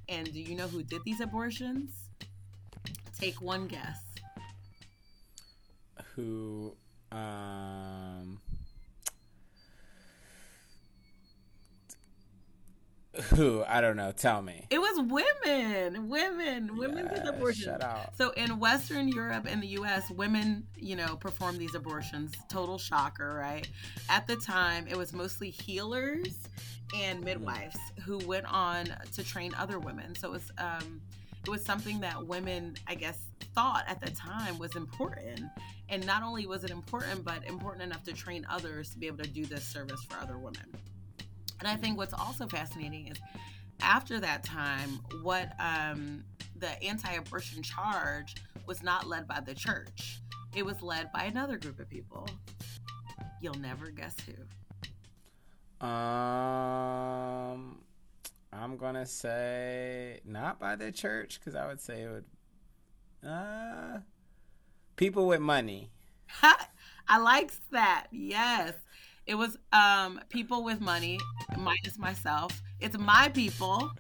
And 0.10 0.32
do 0.32 0.40
you 0.40 0.56
know 0.56 0.68
who 0.68 0.84
did 0.84 1.02
these 1.06 1.22
abortions? 1.22 2.10
Take 3.20 3.42
one 3.42 3.68
guess. 3.68 4.04
Who, 6.16 6.76
um, 7.12 8.40
who? 13.30 13.64
I 13.68 13.82
don't 13.82 13.96
know. 13.96 14.12
Tell 14.12 14.42
me. 14.42 14.68
It 14.70 14.80
was 14.96 15.24
women. 15.46 16.10
Women. 16.10 16.78
Women 16.78 17.08
did 17.08 17.28
abortions. 17.28 17.84
So 18.18 18.32
in 18.32 18.60
Western 18.60 19.08
Europe 19.08 19.46
and 19.48 19.62
the 19.62 19.68
US, 19.80 20.10
women, 20.10 20.66
you 20.78 20.96
know, 20.96 21.16
perform 21.16 21.58
these 21.58 21.76
abortions. 21.76 22.34
Total 22.50 22.78
shocker, 22.78 23.34
right? 23.34 23.68
At 24.10 24.28
the 24.28 24.36
time, 24.36 24.88
it 24.88 24.98
was 24.98 25.14
mostly 25.14 25.50
healers 25.50 26.38
and 26.96 27.24
midwives 27.24 27.78
who 28.06 28.20
went 28.20 28.46
on 28.46 28.86
to 29.14 29.24
train 29.24 29.54
other 29.58 29.80
women. 29.80 30.16
So 30.16 30.30
it 30.30 30.32
was 30.32 30.52
um 30.58 31.02
it 31.46 31.50
was 31.50 31.64
something 31.64 32.00
that 32.00 32.26
women, 32.26 32.76
I 32.88 32.96
guess, 32.96 33.20
thought 33.54 33.84
at 33.88 34.00
the 34.00 34.12
time 34.12 34.58
was 34.60 34.76
important. 34.76 35.42
And 35.90 36.06
not 36.06 36.24
only 36.24 36.48
was 36.48 36.64
it 36.64 36.72
important, 36.72 37.26
but 37.26 37.46
important 37.46 37.84
enough 37.84 38.04
to 38.06 38.14
train 38.14 38.46
others 38.50 38.92
to 38.92 38.98
be 38.98 39.08
able 39.08 39.18
to 39.18 39.30
do 39.30 39.46
this 39.46 39.66
service 39.66 40.02
for 40.08 40.18
other 40.18 40.38
women. 40.38 40.66
And 41.60 41.68
I 41.68 41.76
think 41.76 41.98
what's 41.98 42.14
also 42.14 42.48
fascinating 42.48 43.08
is 43.08 43.18
after 43.82 44.20
that 44.20 44.44
time, 44.44 45.00
what 45.22 45.54
um, 45.60 46.24
the 46.58 46.82
anti 46.84 47.14
abortion 47.14 47.62
charge 47.64 48.36
was 48.66 48.82
not 48.84 49.08
led 49.08 49.28
by 49.28 49.40
the 49.40 49.54
church, 49.54 50.22
it 50.56 50.66
was 50.66 50.82
led 50.82 51.12
by 51.12 51.24
another 51.26 51.58
group 51.58 51.80
of 51.80 51.90
people. 51.90 52.28
You'll 53.42 53.56
never 53.56 53.90
guess 53.90 54.16
who. 54.26 54.34
Um, 55.86 57.80
I'm 58.54 58.78
gonna 58.78 59.06
say 59.06 60.22
not 60.24 60.60
by 60.60 60.76
the 60.78 60.92
church 60.92 61.40
because 61.40 61.56
I 61.56 61.68
would 61.68 61.82
say 61.82 62.04
it 62.04 62.10
would. 62.10 63.30
Uh, 63.30 64.00
people 64.96 65.28
with 65.28 65.42
money. 65.42 65.90
I 67.08 67.18
liked 67.18 67.60
that. 67.72 68.08
Yes. 68.12 68.74
It 69.26 69.36
was 69.36 69.58
um, 69.72 70.20
people 70.30 70.64
with 70.64 70.82
money, 70.82 71.20
minus 71.58 71.98
myself. 71.98 72.62
It's 72.84 72.98
my 72.98 73.30
people, 73.30 73.92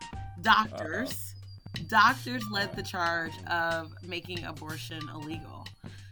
doctors. 0.42 1.36
Doctors 1.88 2.44
led 2.52 2.76
the 2.76 2.84
charge 2.84 3.32
of 3.48 3.94
making 4.04 4.44
abortion 4.44 5.02
illegal. 5.16 5.66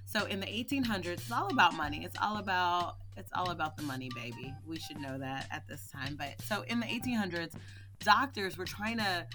So 0.05 0.23
in 0.25 0.39
the 0.39 0.45
1800s, 0.45 1.05
it's 1.05 1.31
all 1.33 1.51
about 1.51 1.75
money. 1.75 2.05
It's 2.05 2.15
all 2.21 2.37
about 2.37 2.95
it's 3.17 3.29
all 3.35 3.49
about 3.49 3.75
the 3.75 3.83
money, 3.83 4.09
baby. 4.15 4.53
We 4.65 4.79
should 4.79 5.01
know 5.01 5.17
that 5.17 5.47
at 5.51 5.67
this 5.67 5.89
time. 5.91 6.15
But 6.17 6.41
so 6.43 6.61
in 6.61 6.79
the 6.79 6.85
1800s, 6.85 7.51
doctors 7.99 8.57
were 8.57 8.63
trying 8.63 8.99
to 8.99 9.27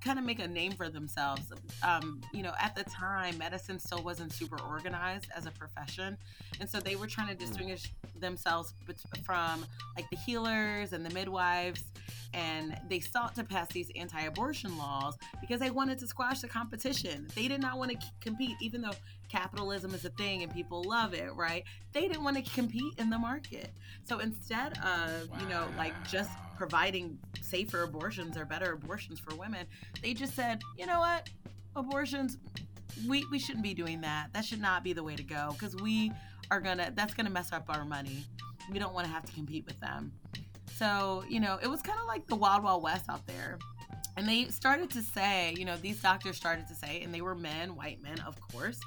kind 0.00 0.18
of 0.18 0.24
make 0.24 0.38
a 0.38 0.48
name 0.48 0.72
for 0.72 0.88
themselves. 0.88 1.42
Um, 1.82 2.20
you 2.32 2.42
know, 2.42 2.52
at 2.60 2.74
the 2.74 2.84
time, 2.84 3.38
medicine 3.38 3.78
still 3.78 4.02
wasn't 4.02 4.32
super 4.32 4.60
organized 4.62 5.26
as 5.36 5.46
a 5.46 5.50
profession, 5.50 6.16
and 6.60 6.68
so 6.68 6.80
they 6.80 6.96
were 6.96 7.06
trying 7.06 7.28
to 7.28 7.34
distinguish 7.34 7.92
themselves 8.18 8.74
from 9.24 9.64
like 9.96 10.08
the 10.10 10.16
healers 10.16 10.92
and 10.92 11.04
the 11.04 11.10
midwives. 11.10 11.84
And 12.32 12.78
they 12.88 13.00
sought 13.00 13.34
to 13.34 13.44
pass 13.44 13.66
these 13.68 13.90
anti-abortion 13.96 14.78
laws 14.78 15.18
because 15.40 15.58
they 15.58 15.70
wanted 15.70 15.98
to 15.98 16.06
squash 16.06 16.40
the 16.40 16.48
competition. 16.48 17.26
They 17.34 17.48
did 17.48 17.60
not 17.60 17.76
want 17.76 17.90
to 17.90 17.98
compete, 18.20 18.56
even 18.60 18.82
though 18.82 18.92
capitalism 19.30 19.94
is 19.94 20.04
a 20.04 20.10
thing 20.10 20.42
and 20.42 20.52
people 20.52 20.82
love 20.84 21.14
it, 21.14 21.32
right? 21.34 21.64
They 21.92 22.02
didn't 22.02 22.24
want 22.24 22.36
to 22.36 22.54
compete 22.54 22.94
in 22.98 23.10
the 23.10 23.18
market. 23.18 23.72
So 24.04 24.18
instead 24.18 24.78
of, 24.78 25.28
you 25.40 25.48
know, 25.48 25.66
like 25.76 25.94
just 26.08 26.30
providing 26.56 27.18
safer 27.40 27.82
abortions 27.82 28.36
or 28.36 28.44
better 28.44 28.72
abortions 28.72 29.20
for 29.20 29.34
women, 29.36 29.66
they 30.02 30.14
just 30.14 30.34
said, 30.34 30.60
you 30.76 30.86
know 30.86 31.00
what, 31.00 31.28
abortions, 31.76 32.38
we, 33.08 33.24
we 33.30 33.38
shouldn't 33.38 33.64
be 33.64 33.74
doing 33.74 34.00
that. 34.00 34.28
That 34.32 34.44
should 34.44 34.60
not 34.60 34.82
be 34.82 34.92
the 34.92 35.02
way 35.02 35.16
to 35.16 35.22
go 35.22 35.54
because 35.58 35.76
we 35.76 36.12
are 36.50 36.60
gonna, 36.60 36.92
that's 36.94 37.14
gonna 37.14 37.30
mess 37.30 37.52
up 37.52 37.66
our 37.68 37.84
money. 37.84 38.24
We 38.72 38.78
don't 38.78 38.94
want 38.94 39.06
to 39.06 39.12
have 39.12 39.24
to 39.24 39.32
compete 39.32 39.64
with 39.66 39.78
them. 39.80 40.12
So, 40.76 41.24
you 41.28 41.40
know, 41.40 41.58
it 41.62 41.68
was 41.68 41.82
kind 41.82 41.98
of 42.00 42.06
like 42.06 42.26
the 42.26 42.36
Wild 42.36 42.64
Wild 42.64 42.82
West 42.82 43.04
out 43.08 43.26
there. 43.26 43.58
And 44.16 44.28
they 44.28 44.46
started 44.46 44.90
to 44.90 45.02
say, 45.02 45.54
you 45.56 45.64
know, 45.64 45.76
these 45.76 46.02
doctors 46.02 46.36
started 46.36 46.66
to 46.68 46.74
say, 46.74 47.02
and 47.02 47.14
they 47.14 47.20
were 47.20 47.34
men, 47.34 47.76
white 47.76 48.02
men, 48.02 48.18
of 48.20 48.38
course, 48.40 48.78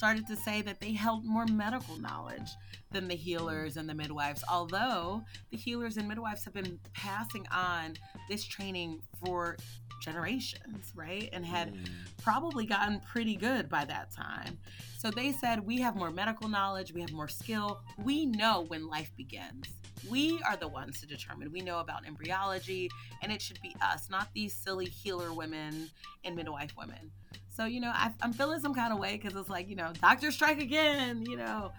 started 0.00 0.26
to 0.26 0.34
say 0.34 0.62
that 0.62 0.80
they 0.80 0.92
held 0.94 1.26
more 1.26 1.44
medical 1.44 1.94
knowledge 2.00 2.48
than 2.90 3.06
the 3.06 3.14
healers 3.14 3.76
and 3.76 3.86
the 3.86 3.92
midwives. 3.92 4.42
Although 4.50 5.22
the 5.50 5.58
healers 5.58 5.98
and 5.98 6.08
midwives 6.08 6.42
have 6.42 6.54
been 6.54 6.78
passing 6.94 7.46
on 7.52 7.92
this 8.26 8.42
training 8.46 8.98
for 9.22 9.58
generations, 10.00 10.90
right? 10.94 11.28
And 11.34 11.44
had 11.44 11.74
Mm. 11.74 11.86
probably 12.16 12.64
gotten 12.64 13.00
pretty 13.00 13.36
good 13.36 13.68
by 13.68 13.84
that 13.84 14.10
time. 14.10 14.58
So 14.96 15.10
they 15.10 15.32
said, 15.32 15.66
We 15.66 15.82
have 15.82 15.96
more 15.96 16.10
medical 16.10 16.48
knowledge, 16.48 16.94
we 16.94 17.02
have 17.02 17.12
more 17.12 17.28
skill, 17.28 17.82
we 17.98 18.24
know 18.24 18.62
when 18.68 18.88
life 18.88 19.14
begins. 19.18 19.66
We 20.08 20.40
are 20.44 20.56
the 20.56 20.68
ones 20.68 20.98
to 21.02 21.06
determine. 21.06 21.52
We 21.52 21.60
know 21.60 21.80
about 21.80 22.06
embryology, 22.06 22.88
and 23.20 23.30
it 23.30 23.42
should 23.42 23.60
be 23.60 23.76
us, 23.82 24.08
not 24.08 24.28
these 24.32 24.54
silly 24.54 24.86
healer 24.86 25.34
women 25.34 25.90
and 26.24 26.34
midwife 26.34 26.74
women. 26.74 27.10
So, 27.50 27.64
you 27.66 27.80
know, 27.80 27.90
I, 27.92 28.10
I'm 28.22 28.32
feeling 28.32 28.60
some 28.60 28.74
kind 28.74 28.92
of 28.92 28.98
way 28.98 29.18
because 29.20 29.36
it's 29.38 29.50
like, 29.50 29.68
you 29.68 29.76
know, 29.76 29.92
doctor 30.00 30.30
strike 30.30 30.60
again, 30.60 31.24
you 31.26 31.36
know. 31.36 31.72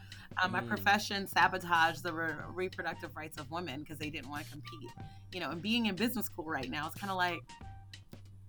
Um, 0.43 0.51
my 0.53 0.61
Mm. 0.61 0.67
profession 0.67 1.27
sabotaged 1.27 2.03
the 2.03 2.13
re- 2.13 2.33
reproductive 2.53 3.15
rights 3.17 3.37
of 3.37 3.49
women 3.51 3.81
because 3.81 3.97
they 3.97 4.09
didn't 4.09 4.29
want 4.29 4.45
to 4.45 4.51
compete. 4.51 4.89
You 5.33 5.39
know, 5.41 5.49
and 5.51 5.61
being 5.61 5.87
in 5.87 5.95
business 5.95 6.25
school 6.25 6.45
right 6.45 6.69
now, 6.69 6.87
it's 6.87 6.95
kind 6.95 7.11
of 7.11 7.17
like, 7.17 7.41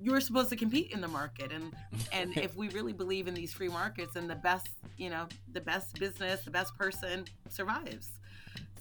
you're 0.00 0.20
supposed 0.20 0.50
to 0.50 0.56
compete 0.56 0.90
in 0.92 1.00
the 1.00 1.06
market 1.08 1.52
and 1.52 1.72
and 2.12 2.36
if 2.36 2.56
we 2.56 2.68
really 2.70 2.92
believe 2.92 3.28
in 3.28 3.34
these 3.34 3.52
free 3.52 3.68
markets 3.68 4.16
and 4.16 4.28
the 4.28 4.34
best 4.34 4.68
you 4.96 5.08
know 5.08 5.28
the 5.52 5.60
best 5.60 5.96
business 6.00 6.42
the 6.44 6.50
best 6.50 6.76
person 6.76 7.24
survives 7.48 8.08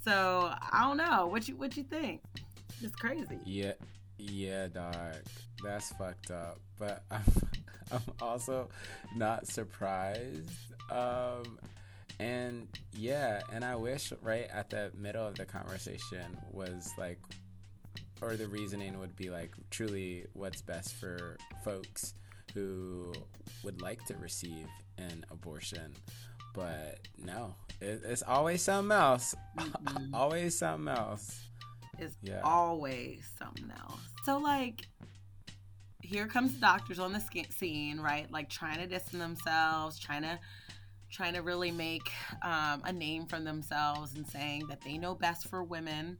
so 0.04 0.52
i 0.72 0.82
don't 0.82 0.98
know 0.98 1.28
what 1.28 1.48
you 1.48 1.56
what 1.56 1.78
you 1.78 1.84
think 1.84 2.22
it's 2.82 2.96
crazy 2.96 3.38
Yeah, 3.46 3.74
yeah, 4.18 4.68
dog. 4.68 5.14
That's 5.64 5.92
fucked 5.94 6.32
up. 6.32 6.60
But 6.80 7.04
I'm, 7.12 7.22
I'm 7.92 8.02
also 8.22 8.70
not 9.16 9.48
surprised. 9.48 10.50
Um, 10.92 11.60
and 12.20 12.68
yeah, 12.94 13.42
and 13.52 13.64
I 13.66 13.76
wish 13.76 14.12
right 14.22 14.48
at 14.54 14.70
the 14.70 14.92
middle 14.98 15.26
of 15.26 15.36
the 15.36 15.46
conversation 15.46 16.38
was 16.52 16.92
like, 16.98 17.20
or 18.22 18.36
the 18.36 18.48
reasoning 18.48 19.00
would 19.00 19.16
be 19.16 19.30
like 19.30 19.54
truly 19.72 20.26
what's 20.34 20.62
best 20.62 20.94
for 20.96 21.38
folks 21.64 22.14
who 22.54 23.14
would 23.64 23.82
like 23.82 24.04
to 24.06 24.16
receive 24.18 24.68
an 24.98 25.26
abortion. 25.32 25.94
But 26.54 27.00
no, 27.18 27.56
it, 27.80 28.02
it's 28.06 28.24
always 28.24 28.62
something 28.62 28.92
else. 28.92 29.34
Mm-mm. 29.58 30.10
always 30.14 30.58
something 30.58 30.90
else. 30.94 31.40
it's 31.98 32.16
Yeah. 32.22 32.42
always 32.44 33.28
something 33.40 33.72
else 33.72 34.00
so 34.26 34.38
like 34.38 34.88
here 36.12 36.27
comes 36.27 36.53
the 36.53 36.60
doctors 36.60 37.00
on 37.00 37.13
the 37.13 37.24
scene 37.50 37.98
right 38.00 38.30
like 38.32 38.50
trying 38.50 38.77
to 38.77 38.86
distance 38.86 39.22
themselves 39.22 39.98
trying 39.98 40.22
to 40.22 40.38
trying 41.10 41.34
to 41.34 41.41
really 41.41 41.72
make 41.72 42.10
um, 42.41 42.82
a 42.86 42.91
name 42.91 43.25
for 43.25 43.39
themselves 43.39 44.15
and 44.15 44.27
saying 44.27 44.65
that 44.68 44.82
they 44.82 44.98
know 44.98 45.15
best 45.15 45.48
for 45.48 45.63
women 45.63 46.18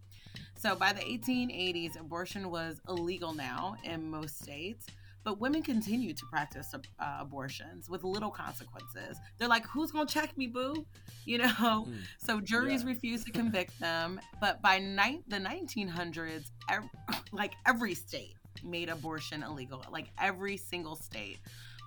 so 0.58 0.76
by 0.76 0.94
the 0.94 1.02
1880s 1.02 2.00
abortion 2.00 2.50
was 2.50 2.80
illegal 2.88 3.34
now 3.34 3.76
in 3.84 4.10
most 4.10 4.42
states 4.42 4.86
but 5.26 5.40
women 5.40 5.62
continue 5.62 6.14
to 6.14 6.26
practice 6.32 6.74
uh, 6.74 7.18
abortions 7.20 7.88
with 7.88 8.04
little 8.04 8.32
consequences. 8.32 9.20
They're 9.38 9.48
like, 9.48 9.68
"Who's 9.68 9.92
gonna 9.92 10.08
check 10.08 10.36
me, 10.36 10.48
boo?" 10.48 10.84
You 11.26 11.38
know. 11.38 11.86
Mm. 11.88 11.98
So 12.18 12.42
juries 12.42 12.82
yeah. 12.82 12.90
refuse 12.90 13.24
to 13.26 13.32
convict 13.40 13.80
them. 13.80 14.20
But 14.40 14.60
by 14.64 14.80
ni- 14.80 15.22
the 15.28 15.38
1900s, 15.38 16.46
ev- 16.68 16.90
like 17.32 17.52
every 17.68 17.94
state 17.94 18.34
made 18.64 18.90
abortion 18.90 19.44
illegal. 19.44 19.84
Like 19.92 20.12
every 20.20 20.58
single 20.58 20.96
state 20.96 21.40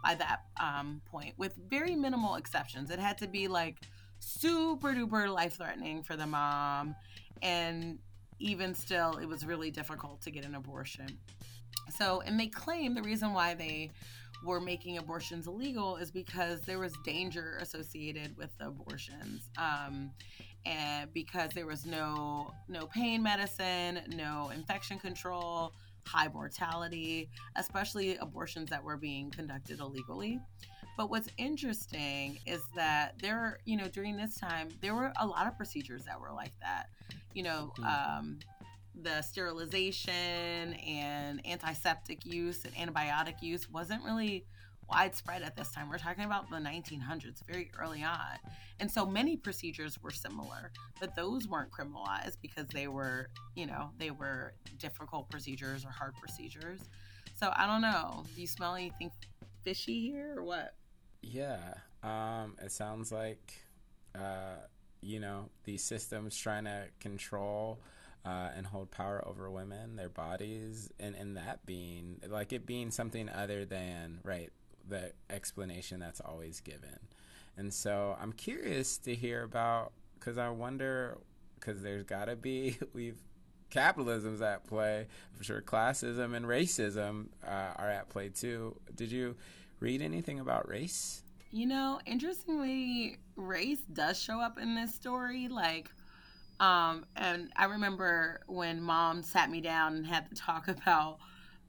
by 0.03 0.15
that 0.17 0.41
um, 0.61 1.01
point, 1.07 1.35
with 1.39 1.55
very 1.69 1.97
minimal 1.97 2.35
exceptions. 2.35 2.91
It 2.91 2.99
had 2.99 3.19
to 3.19 3.27
be 3.27 3.49
like 3.49 3.77
super 4.19 4.93
duper 4.93 5.33
life 5.33 5.57
threatening 5.57 6.03
for 6.03 6.17
the 6.17 6.27
mom, 6.27 6.95
and 7.43 7.99
even 8.39 8.75
still, 8.75 9.17
it 9.17 9.27
was 9.27 9.47
really 9.47 9.71
difficult 9.71 10.21
to 10.23 10.31
get 10.31 10.45
an 10.45 10.55
abortion. 10.55 11.07
So, 11.97 12.23
and 12.23 12.39
they 12.39 12.49
claim 12.49 12.95
the 12.95 13.03
reason 13.03 13.33
why 13.33 13.55
they 13.55 13.91
were 14.45 14.61
making 14.61 14.99
abortions 14.99 15.47
illegal 15.47 15.97
is 15.97 16.11
because 16.11 16.61
there 16.63 16.79
was 16.79 16.93
danger 17.05 17.59
associated 17.61 18.37
with 18.37 18.51
the 18.59 18.69
abortions. 18.69 19.49
Um, 19.57 20.11
and 20.67 21.13
because 21.13 21.51
there 21.53 21.67
was 21.67 21.85
no 21.85 22.53
no 22.69 22.87
pain 22.87 23.23
medicine, 23.23 24.01
no 24.09 24.51
infection 24.55 24.99
control, 24.99 25.73
high 26.07 26.29
mortality, 26.29 27.29
especially 27.57 28.17
abortions 28.17 28.71
that 28.71 28.83
were 28.83 28.97
being 28.97 29.31
conducted 29.31 29.81
illegally. 29.81 30.41
But 30.97 31.11
what's 31.11 31.29
interesting 31.39 32.39
is 32.47 32.63
that 32.77 33.15
there, 33.21 33.59
you 33.65 33.77
know, 33.77 33.89
during 33.89 34.17
this 34.17 34.37
time, 34.37 34.69
there 34.81 34.95
were 34.95 35.13
a 35.19 35.27
lot 35.27 35.47
of 35.47 35.57
procedures 35.57 36.05
that 36.05 36.21
were 36.21 36.33
like 36.33 36.53
that. 36.61 36.89
You 37.33 37.43
know, 37.43 37.73
mm-hmm. 37.79 38.19
um, 38.19 38.39
the 39.03 39.23
sterilization 39.23 40.75
and 40.75 41.45
antiseptic 41.47 42.25
use 42.25 42.65
and 42.65 42.75
antibiotic 42.75 43.43
use 43.43 43.69
wasn't 43.69 44.05
really 44.05 44.47
widespread 44.89 45.43
at 45.43 45.57
this 45.57 45.71
time. 45.71 45.89
We're 45.89 45.99
talking 45.99 46.25
about 46.25 46.51
the 46.51 46.57
1900s, 46.57 47.45
very 47.47 47.71
early 47.79 48.03
on. 48.03 48.39
And 48.81 48.91
so 48.91 49.07
many 49.07 49.37
procedures 49.37 49.99
were 50.03 50.11
similar, 50.11 50.73
but 51.01 51.15
those 51.15 51.49
weren't 51.49 51.71
criminalized 51.71 52.37
because 52.43 52.67
they 52.69 52.89
were, 52.89 53.29
you 53.55 53.67
know, 53.67 53.91
they 53.99 54.11
were 54.11 54.55
difficult 54.79 55.31
procedures 55.31 55.85
or 55.85 55.91
hard 55.91 56.15
procedures. 56.21 56.81
So 57.37 57.53
I 57.55 57.67
don't 57.67 57.83
know. 57.83 58.25
Do 58.35 58.41
you 58.41 58.47
smell 58.47 58.75
anything 58.75 59.11
fishy 59.63 60.01
here 60.01 60.35
or 60.39 60.45
what? 60.45 60.75
Yeah. 61.23 61.75
Um, 62.03 62.57
it 62.63 62.73
sounds 62.73 63.11
like, 63.11 63.55
uh, 64.15 64.57
you 65.01 65.21
know, 65.21 65.51
these 65.65 65.83
systems 65.83 66.37
trying 66.37 66.65
to 66.65 66.85
control 67.01 67.81
uh, 68.25 68.51
and 68.57 68.67
hold 68.67 68.91
power 68.91 69.23
over 69.27 69.51
women, 69.51 69.97
their 69.97 70.09
bodies, 70.09 70.91
and, 70.99 71.15
and 71.15 71.37
that 71.37 71.65
being 71.67 72.21
like 72.29 72.53
it 72.53 72.67
being 72.67 72.91
something 72.91 73.29
other 73.29 73.65
than 73.65 74.21
right 74.23 74.51
the 74.89 75.13
explanation 75.31 76.01
that's 76.01 76.21
always 76.21 76.61
given. 76.61 76.99
And 77.57 77.73
so 77.73 78.17
I'm 78.21 78.33
curious 78.33 78.99
to 78.99 79.15
hear 79.15 79.43
about 79.43 79.93
because 80.19 80.39
I 80.39 80.49
wonder 80.49 81.19
because 81.55 81.83
there's 81.83 82.05
got 82.05 82.27
to 82.27 82.37
be 82.37 82.79
we've 82.93 83.21
capitalism's 83.71 84.41
at 84.41 84.67
play. 84.67 85.07
I'm 85.37 85.43
sure 85.43 85.61
classism 85.61 86.35
and 86.35 86.47
racism 86.47 87.27
uh, 87.47 87.73
are 87.77 87.91
at 87.91 88.09
play 88.09 88.29
too. 88.29 88.77
Did 88.95 89.11
you 89.11 89.37
read 89.81 90.01
anything 90.01 90.41
about 90.41 90.69
race? 90.69 91.23
You 91.51 91.67
know, 91.67 92.01
interestingly, 92.07 93.19
race 93.37 93.83
does 93.93 94.21
show 94.21 94.41
up 94.41 94.59
in 94.59 94.75
this 94.75 94.95
story. 94.95 95.49
Like, 95.49 95.91
um, 96.61 97.05
and 97.17 97.51
I 97.57 97.67
remember 97.67 98.41
when 98.47 98.81
mom 98.81 99.23
sat 99.23 99.51
me 99.51 99.61
down 99.61 99.97
and 99.97 100.07
had 100.07 100.29
to 100.31 100.35
talk 100.35 100.69
about 100.69 101.19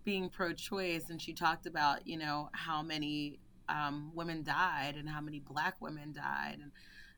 being 0.06 0.30
pro-choice, 0.30 1.10
and 1.10 1.22
she 1.22 1.34
talked 1.34 1.66
about 1.66 2.08
you 2.08 2.18
know 2.18 2.50
how 2.54 2.82
many 2.82 3.40
um, 3.68 4.12
women 4.14 4.44
died 4.44 4.96
and 4.96 5.10
how 5.10 5.20
many 5.20 5.40
Black 5.40 5.76
women 5.82 6.14
died, 6.14 6.60
and 6.62 6.72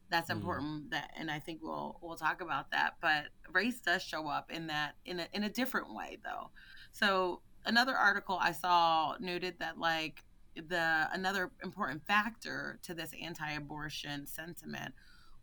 that's 0.10 0.30
mm-hmm. 0.30 0.40
important. 0.40 0.88
Mm. 0.88 0.92
That, 0.92 1.12
and 1.18 1.30
I 1.30 1.40
think 1.40 1.60
we'll 1.62 2.00
we'll 2.02 2.16
talk 2.16 2.42
about 2.42 2.72
that. 2.72 2.96
But 3.02 3.26
race 3.52 3.80
does 3.82 4.02
show 4.02 4.28
up 4.28 4.52
in 4.52 4.68
that 4.68 4.96
in 5.06 5.20
a 5.20 5.28
in 5.34 5.44
a 5.44 5.50
different 5.50 5.94
way, 5.94 6.18
though. 6.24 6.50
So 6.92 7.42
another 7.66 7.96
article 7.96 8.40
I 8.42 8.54
saw 8.54 9.16
noted 9.20 9.56
that 9.60 9.78
like 9.78 10.24
the 10.56 11.08
another 11.12 11.52
important 11.64 12.06
factor 12.08 12.80
to 12.84 12.94
this 12.94 13.12
anti-abortion 13.22 14.26
sentiment 14.26 14.94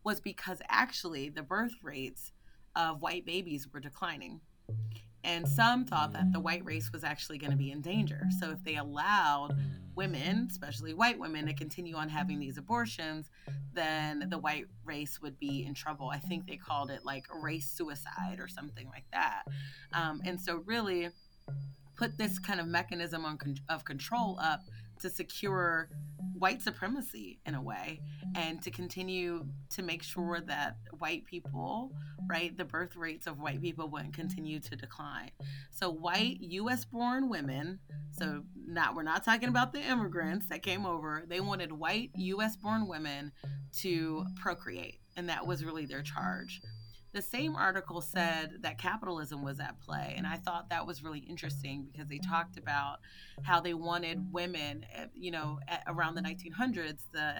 was 0.03 0.19
because 0.19 0.61
actually 0.67 1.29
the 1.29 1.41
birth 1.41 1.75
rates 1.81 2.31
of 2.75 3.01
white 3.01 3.25
babies 3.25 3.67
were 3.71 3.79
declining. 3.79 4.41
And 5.25 5.47
some 5.47 5.85
thought 5.85 6.13
that 6.13 6.31
the 6.31 6.39
white 6.39 6.63
race 6.63 6.91
was 6.93 7.03
actually 7.03 7.39
going 7.39 7.51
to 7.51 7.57
be 7.57 7.71
in 7.71 7.81
danger. 7.81 8.27
So 8.39 8.51
if 8.51 8.63
they 8.63 8.75
allowed 8.75 9.57
women, 9.95 10.47
especially 10.51 10.93
white 10.93 11.17
women, 11.17 11.47
to 11.47 11.53
continue 11.53 11.95
on 11.95 12.09
having 12.09 12.39
these 12.39 12.57
abortions, 12.59 13.31
then 13.73 14.27
the 14.29 14.37
white 14.37 14.65
race 14.83 15.19
would 15.21 15.39
be 15.39 15.65
in 15.65 15.73
trouble. 15.73 16.09
I 16.09 16.19
think 16.19 16.45
they 16.45 16.57
called 16.57 16.91
it 16.91 17.03
like 17.03 17.25
race 17.41 17.67
suicide 17.67 18.39
or 18.39 18.47
something 18.47 18.87
like 18.87 19.05
that. 19.11 19.43
Um, 19.93 20.21
and 20.25 20.39
so, 20.39 20.61
really, 20.65 21.09
put 21.97 22.17
this 22.17 22.37
kind 22.37 22.59
of 22.59 22.67
mechanism 22.67 23.25
on, 23.25 23.39
of 23.67 23.83
control 23.83 24.37
up 24.39 24.61
to 25.01 25.09
secure 25.09 25.89
white 26.37 26.61
supremacy 26.61 27.39
in 27.45 27.55
a 27.55 27.61
way 27.61 28.01
and 28.35 28.61
to 28.61 28.69
continue 28.69 29.45
to 29.69 29.81
make 29.81 30.03
sure 30.03 30.41
that 30.41 30.77
white 30.99 31.25
people, 31.25 31.91
right, 32.29 32.55
the 32.57 32.65
birth 32.65 32.95
rates 32.95 33.25
of 33.25 33.39
white 33.39 33.61
people 33.61 33.87
wouldn't 33.89 34.13
continue 34.13 34.59
to 34.59 34.75
decline. 34.75 35.31
So 35.71 35.89
white 35.89 36.37
US 36.41 36.85
born 36.85 37.29
women, 37.29 37.79
so 38.11 38.43
not 38.55 38.95
we're 38.95 39.03
not 39.03 39.23
talking 39.23 39.49
about 39.49 39.71
the 39.71 39.81
immigrants 39.81 40.47
that 40.49 40.61
came 40.61 40.85
over, 40.85 41.23
they 41.27 41.39
wanted 41.39 41.71
white 41.71 42.11
US 42.15 42.55
born 42.57 42.87
women 42.87 43.31
to 43.79 44.25
procreate 44.35 44.99
and 45.15 45.29
that 45.29 45.45
was 45.45 45.63
really 45.63 45.85
their 45.85 46.01
charge 46.01 46.61
the 47.15 47.21
same 47.21 47.55
article 47.55 48.01
said 48.01 48.57
that 48.59 48.77
capitalism 48.77 49.41
was 49.41 49.61
at 49.61 49.79
play. 49.79 50.13
And 50.17 50.27
I 50.27 50.35
thought 50.35 50.69
that 50.69 50.85
was 50.85 51.01
really 51.01 51.19
interesting 51.19 51.87
because 51.89 52.09
they 52.09 52.17
talked 52.17 52.57
about 52.57 52.97
how 53.41 53.61
they 53.61 53.73
wanted 53.73 54.33
women, 54.33 54.85
eh, 54.93 55.05
you 55.15 55.31
know, 55.31 55.59
around 55.87 56.15
the 56.15 56.21
1900s, 56.21 57.03
the 57.13 57.35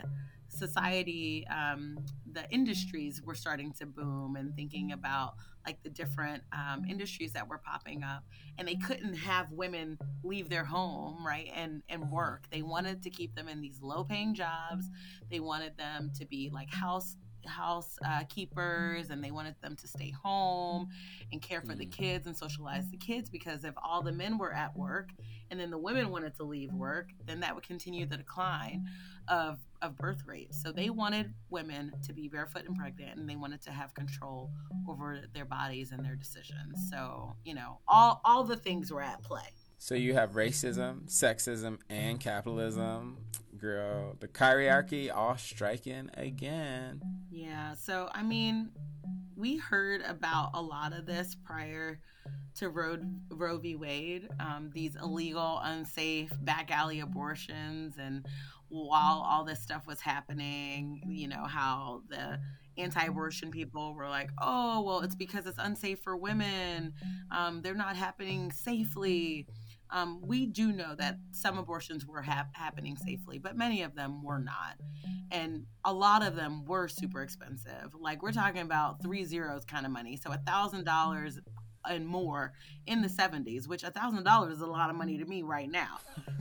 society, 0.48 1.46
um, 1.50 1.98
the 2.32 2.50
industries 2.52 3.22
were 3.22 3.36
starting 3.36 3.74
to 3.74 3.86
boom 3.86 4.38
and 4.38 4.56
thinking 4.56 4.94
about 4.94 5.34
like 5.66 5.84
the 5.84 5.90
different 5.90 6.44
um, 6.54 6.86
industries 6.88 7.34
that 7.34 7.50
were 7.50 7.58
popping 7.58 8.02
up. 8.02 8.24
And 8.58 8.66
they 8.66 8.76
couldn't 8.76 9.16
have 9.16 9.52
women 9.52 9.98
leave 10.24 10.48
their 10.48 10.64
home, 10.64 11.26
right, 11.28 11.52
and, 11.54 11.84
and 11.90 12.10
work. 12.10 12.46
They 12.50 12.62
wanted 12.62 13.04
to 13.04 13.10
keep 13.10 13.36
them 13.36 13.50
in 13.50 13.60
these 13.60 13.82
low 13.82 14.06
paying 14.06 14.36
jobs. 14.36 14.90
They 15.30 15.42
wanted 15.42 15.76
them 15.76 16.12
to 16.18 16.26
be 16.26 16.50
like 16.54 16.72
house 16.72 17.18
house 17.46 17.98
uh, 18.06 18.24
keepers 18.30 19.10
and 19.10 19.24
they 19.24 19.32
wanted 19.32 19.56
them 19.62 19.76
to 19.76 19.88
stay 19.88 20.12
home 20.12 20.88
and 21.32 21.42
care 21.42 21.62
for 21.62 21.76
the 21.76 21.86
mm. 21.86 21.92
kids 21.92 22.28
and 22.28 22.36
socialize 22.36 22.90
the 22.92 22.98
kids 22.98 23.30
because 23.30 23.64
if 23.64 23.74
all 23.84 24.02
the 24.02 24.12
men 24.12 24.38
were 24.38 24.54
at 24.54 24.76
work 24.76 25.10
and 25.52 25.60
then 25.60 25.70
the 25.70 25.78
women 25.78 26.10
wanted 26.10 26.36
to 26.36 26.44
leave 26.44 26.72
work 26.74 27.10
then 27.26 27.40
that 27.40 27.54
would 27.54 27.64
continue 27.64 28.06
the 28.06 28.18
decline 28.18 28.86
of 29.28 29.60
of 29.82 29.96
birth 29.98 30.24
rates 30.26 30.62
so 30.62 30.72
they 30.72 30.90
wanted 30.90 31.34
women 31.50 31.92
to 32.06 32.14
be 32.14 32.28
barefoot 32.28 32.64
and 32.68 32.78
pregnant 32.78 33.18
and 33.20 33.30
they 33.30 33.36
wanted 33.36 33.62
to 33.62 33.72
have 33.72 33.94
control 33.94 34.50
over 34.88 35.22
their 35.34 35.46
bodies 35.46 35.92
and 35.92 36.04
their 36.04 36.16
decisions 36.16 36.90
so 36.90 37.36
you 37.44 37.54
know 37.54 37.80
all 37.88 38.22
all 38.24 38.44
the 38.44 38.56
things 38.56 38.92
were 38.92 39.02
at 39.02 39.22
play 39.24 39.42
so 39.78 39.94
you 39.94 40.14
have 40.14 40.32
racism, 40.32 41.08
sexism, 41.08 41.78
and 41.90 42.20
capitalism. 42.20 43.18
Girl, 43.66 44.16
the 44.20 44.30
hierarchy 44.38 45.10
all 45.10 45.38
striking 45.38 46.12
again. 46.14 47.02
Yeah. 47.32 47.74
So 47.74 48.10
I 48.14 48.22
mean, 48.22 48.70
we 49.36 49.58
heard 49.58 50.04
about 50.04 50.52
a 50.54 50.62
lot 50.62 50.94
of 50.94 51.08
this 51.08 51.34
prior 51.34 52.00
to 52.58 52.70
Roe, 52.70 53.00
Roe 53.32 53.58
v. 53.58 53.76
Wade. 53.76 54.30
Um, 54.40 54.70
these 54.72 54.96
illegal, 54.96 55.60
unsafe, 55.64 56.30
back 56.42 56.70
alley 56.70 57.00
abortions, 57.00 57.96
and 57.98 58.28
while 58.70 59.26
all 59.28 59.44
this 59.44 59.64
stuff 59.64 59.88
was 59.88 60.00
happening, 60.00 61.02
you 61.08 61.28
know 61.28 61.46
how 61.46 62.04
the 62.08 62.40
anti-abortion 62.78 63.50
people 63.50 63.96
were 63.96 64.08
like, 64.08 64.30
"Oh, 64.40 64.84
well, 64.84 65.00
it's 65.00 65.16
because 65.16 65.48
it's 65.48 65.58
unsafe 65.58 66.04
for 66.04 66.16
women. 66.16 66.94
Um, 67.32 67.64
they're 67.64 67.74
not 67.74 67.96
happening 67.96 68.52
safely." 68.52 69.48
Um, 69.92 70.22
we 70.22 70.46
do 70.46 70.72
know 70.72 70.96
that 70.96 71.20
some 71.32 71.58
abortions 71.58 72.06
were 72.06 72.22
ha- 72.22 72.48
happening 72.54 72.98
safely, 72.98 73.38
but 73.38 73.56
many 73.56 73.84
of 73.84 73.96
them 73.96 74.24
were 74.24 74.40
not. 74.40 74.78
And 75.32 75.66
a 75.84 75.94
lot 75.94 76.26
of 76.26 76.36
them 76.36 76.66
were 76.66 76.88
super 76.88 77.22
expensive. 77.22 77.94
Like 78.00 78.24
we're 78.24 78.32
talking 78.32 78.62
about 78.62 79.02
three 79.02 79.24
zeros 79.26 79.64
kind 79.64 79.86
of 79.86 79.92
money. 79.92 80.18
So 80.18 80.32
a 80.32 80.38
thousand 80.38 80.86
dollars 80.86 81.40
and 81.88 82.08
more 82.08 82.54
in 82.88 83.02
the 83.02 83.08
70s, 83.08 83.68
which 83.68 83.84
a 83.84 83.92
thousand 83.92 84.24
dollars 84.24 84.54
is 84.56 84.62
a 84.62 84.66
lot 84.66 84.90
of 84.90 84.96
money 84.96 85.18
to 85.18 85.26
me 85.26 85.44
right 85.44 85.70
now. 85.70 86.00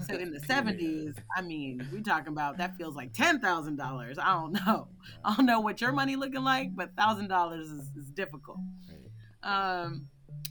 So 0.09 0.15
in 0.15 0.31
the 0.31 0.41
70s, 0.49 1.17
I 1.37 1.43
mean, 1.43 1.87
we're 1.93 2.01
talking 2.01 2.33
about 2.33 2.59
that 2.59 2.77
feels 2.77 2.97
like 2.97 3.13
ten 3.13 3.41
thousand 3.41 3.77
dollars. 3.77 4.19
I 4.19 4.33
don't 4.33 4.53
know. 4.53 4.89
I 5.25 5.37
don't 5.37 5.47
know 5.47 5.61
what 5.61 5.81
your 5.81 5.93
money 5.93 6.17
looking 6.17 6.45
like, 6.45 6.75
but 6.75 6.97
thousand 6.97 7.29
dollars 7.29 7.69
is 7.69 8.11
difficult. 8.15 8.59
Um, 9.43 10.09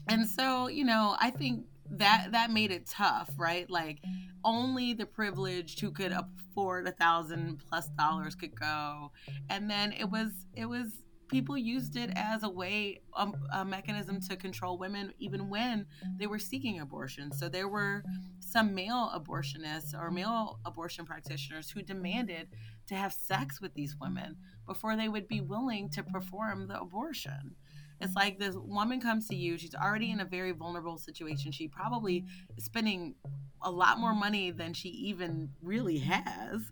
and 0.08 0.28
so 0.28 0.68
you 0.68 0.84
know, 0.84 1.16
I 1.18 1.30
think 1.30 1.64
that 1.90 2.28
that 2.32 2.50
made 2.50 2.70
it 2.70 2.86
tough, 2.86 3.30
right? 3.36 3.68
Like 3.68 4.00
only 4.44 4.94
the 4.94 5.06
privileged 5.06 5.80
who 5.80 5.90
could 5.90 6.12
afford 6.12 6.86
a 6.86 6.92
thousand 6.92 7.60
plus 7.68 7.88
dollars 7.98 8.34
could 8.34 8.58
go, 8.58 9.12
and 9.50 9.70
then 9.70 9.92
it 9.92 10.10
was 10.10 10.30
it 10.54 10.66
was 10.66 11.04
people 11.28 11.56
used 11.56 11.96
it 11.96 12.10
as 12.16 12.42
a 12.42 12.48
way 12.48 13.00
um, 13.16 13.34
a 13.52 13.64
mechanism 13.64 14.20
to 14.20 14.36
control 14.36 14.78
women 14.78 15.12
even 15.18 15.48
when 15.48 15.86
they 16.18 16.26
were 16.26 16.38
seeking 16.38 16.80
abortion. 16.80 17.32
So 17.32 17.48
there 17.48 17.68
were 17.68 18.04
some 18.40 18.74
male 18.74 19.10
abortionists 19.14 19.94
or 19.98 20.10
male 20.10 20.60
abortion 20.64 21.06
practitioners 21.06 21.70
who 21.70 21.82
demanded 21.82 22.48
to 22.88 22.94
have 22.94 23.12
sex 23.12 23.60
with 23.60 23.74
these 23.74 23.96
women 24.00 24.36
before 24.66 24.96
they 24.96 25.08
would 25.08 25.26
be 25.26 25.40
willing 25.40 25.88
to 25.90 26.02
perform 26.02 26.68
the 26.68 26.78
abortion 26.78 27.56
it's 28.00 28.14
like 28.14 28.38
this 28.38 28.54
woman 28.56 29.00
comes 29.00 29.28
to 29.28 29.36
you 29.36 29.56
she's 29.56 29.74
already 29.74 30.10
in 30.10 30.20
a 30.20 30.24
very 30.24 30.52
vulnerable 30.52 30.98
situation 30.98 31.52
she 31.52 31.68
probably 31.68 32.24
is 32.56 32.64
spending 32.64 33.14
a 33.62 33.70
lot 33.70 33.98
more 33.98 34.14
money 34.14 34.50
than 34.50 34.72
she 34.72 34.88
even 34.88 35.50
really 35.62 35.98
has 35.98 36.70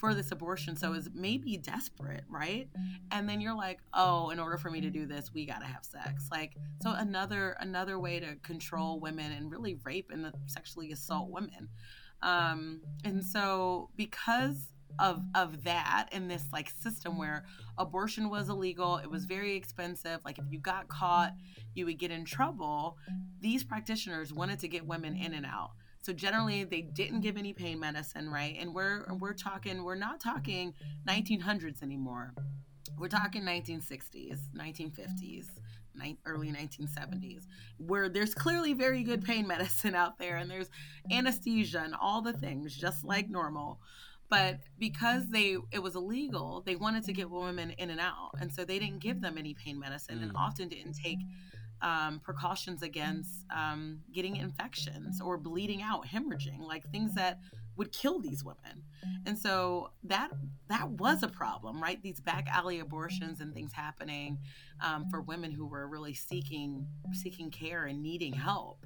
for 0.00 0.14
this 0.14 0.32
abortion 0.32 0.74
so 0.74 0.94
is 0.94 1.10
maybe 1.14 1.58
desperate 1.58 2.24
right? 2.30 2.68
And 3.10 3.28
then 3.28 3.40
you're 3.40 3.54
like 3.54 3.80
oh 3.92 4.30
in 4.30 4.40
order 4.40 4.56
for 4.56 4.70
me 4.70 4.80
to 4.80 4.88
do 4.88 5.04
this 5.04 5.30
we 5.34 5.44
got 5.44 5.60
to 5.60 5.66
have 5.66 5.84
sex. 5.84 6.28
Like 6.32 6.56
so 6.82 6.92
another 6.92 7.54
another 7.60 7.98
way 7.98 8.18
to 8.18 8.36
control 8.36 8.98
women 8.98 9.30
and 9.30 9.50
really 9.50 9.78
rape 9.84 10.10
and 10.10 10.32
sexually 10.46 10.90
assault 10.90 11.28
women. 11.28 11.68
Um 12.22 12.80
and 13.04 13.22
so 13.22 13.90
because 13.94 14.72
of 14.98 15.22
of 15.34 15.64
that 15.64 16.08
in 16.12 16.28
this 16.28 16.44
like 16.52 16.70
system 16.70 17.18
where 17.18 17.44
abortion 17.78 18.28
was 18.28 18.48
illegal 18.48 18.96
it 18.96 19.10
was 19.10 19.24
very 19.24 19.54
expensive 19.54 20.20
like 20.24 20.38
if 20.38 20.44
you 20.50 20.58
got 20.58 20.88
caught 20.88 21.32
you 21.74 21.86
would 21.86 21.98
get 21.98 22.10
in 22.10 22.24
trouble 22.24 22.96
these 23.40 23.64
practitioners 23.64 24.32
wanted 24.32 24.58
to 24.58 24.68
get 24.68 24.86
women 24.86 25.16
in 25.16 25.34
and 25.34 25.46
out 25.46 25.70
so 26.02 26.12
generally, 26.14 26.64
they 26.64 26.80
didn't 26.80 27.20
give 27.20 27.36
any 27.36 27.52
pain 27.52 27.78
medicine, 27.78 28.30
right? 28.30 28.56
And 28.58 28.74
we're 28.74 29.04
we're 29.18 29.34
talking 29.34 29.84
we're 29.84 29.96
not 29.96 30.20
talking 30.20 30.74
1900s 31.06 31.82
anymore. 31.82 32.32
We're 32.98 33.08
talking 33.08 33.42
1960s, 33.42 34.38
1950s, 34.56 35.46
early 36.26 36.52
1970s, 36.52 37.46
where 37.78 38.08
there's 38.08 38.34
clearly 38.34 38.72
very 38.72 39.02
good 39.02 39.24
pain 39.24 39.46
medicine 39.46 39.94
out 39.94 40.18
there, 40.18 40.36
and 40.36 40.50
there's 40.50 40.70
anesthesia 41.10 41.82
and 41.84 41.94
all 42.00 42.22
the 42.22 42.32
things, 42.32 42.74
just 42.74 43.04
like 43.04 43.28
normal 43.28 43.80
but 44.30 44.60
because 44.78 45.28
they 45.28 45.56
it 45.72 45.82
was 45.82 45.96
illegal 45.96 46.62
they 46.64 46.76
wanted 46.76 47.04
to 47.04 47.12
get 47.12 47.28
women 47.28 47.70
in 47.72 47.90
and 47.90 48.00
out 48.00 48.30
and 48.40 48.52
so 48.52 48.64
they 48.64 48.78
didn't 48.78 49.00
give 49.00 49.20
them 49.20 49.36
any 49.36 49.52
pain 49.54 49.78
medicine 49.78 50.22
and 50.22 50.32
mm. 50.32 50.36
often 50.38 50.68
didn't 50.68 50.94
take 50.94 51.18
um, 51.82 52.20
precautions 52.20 52.82
against 52.82 53.44
um, 53.54 54.00
getting 54.12 54.36
infections 54.36 55.20
or 55.20 55.38
bleeding 55.38 55.82
out, 55.82 56.06
hemorrhaging, 56.06 56.60
like 56.60 56.88
things 56.90 57.14
that 57.14 57.40
would 57.76 57.92
kill 57.92 58.20
these 58.20 58.44
women. 58.44 58.82
And 59.24 59.38
so 59.38 59.90
that 60.04 60.30
that 60.68 60.88
was 60.90 61.22
a 61.22 61.28
problem, 61.28 61.82
right? 61.82 62.02
These 62.02 62.20
back 62.20 62.46
alley 62.48 62.80
abortions 62.80 63.40
and 63.40 63.54
things 63.54 63.72
happening 63.72 64.38
um, 64.82 65.06
for 65.10 65.22
women 65.22 65.50
who 65.50 65.66
were 65.66 65.88
really 65.88 66.12
seeking 66.12 66.86
seeking 67.12 67.50
care 67.50 67.86
and 67.86 68.02
needing 68.02 68.34
help. 68.34 68.84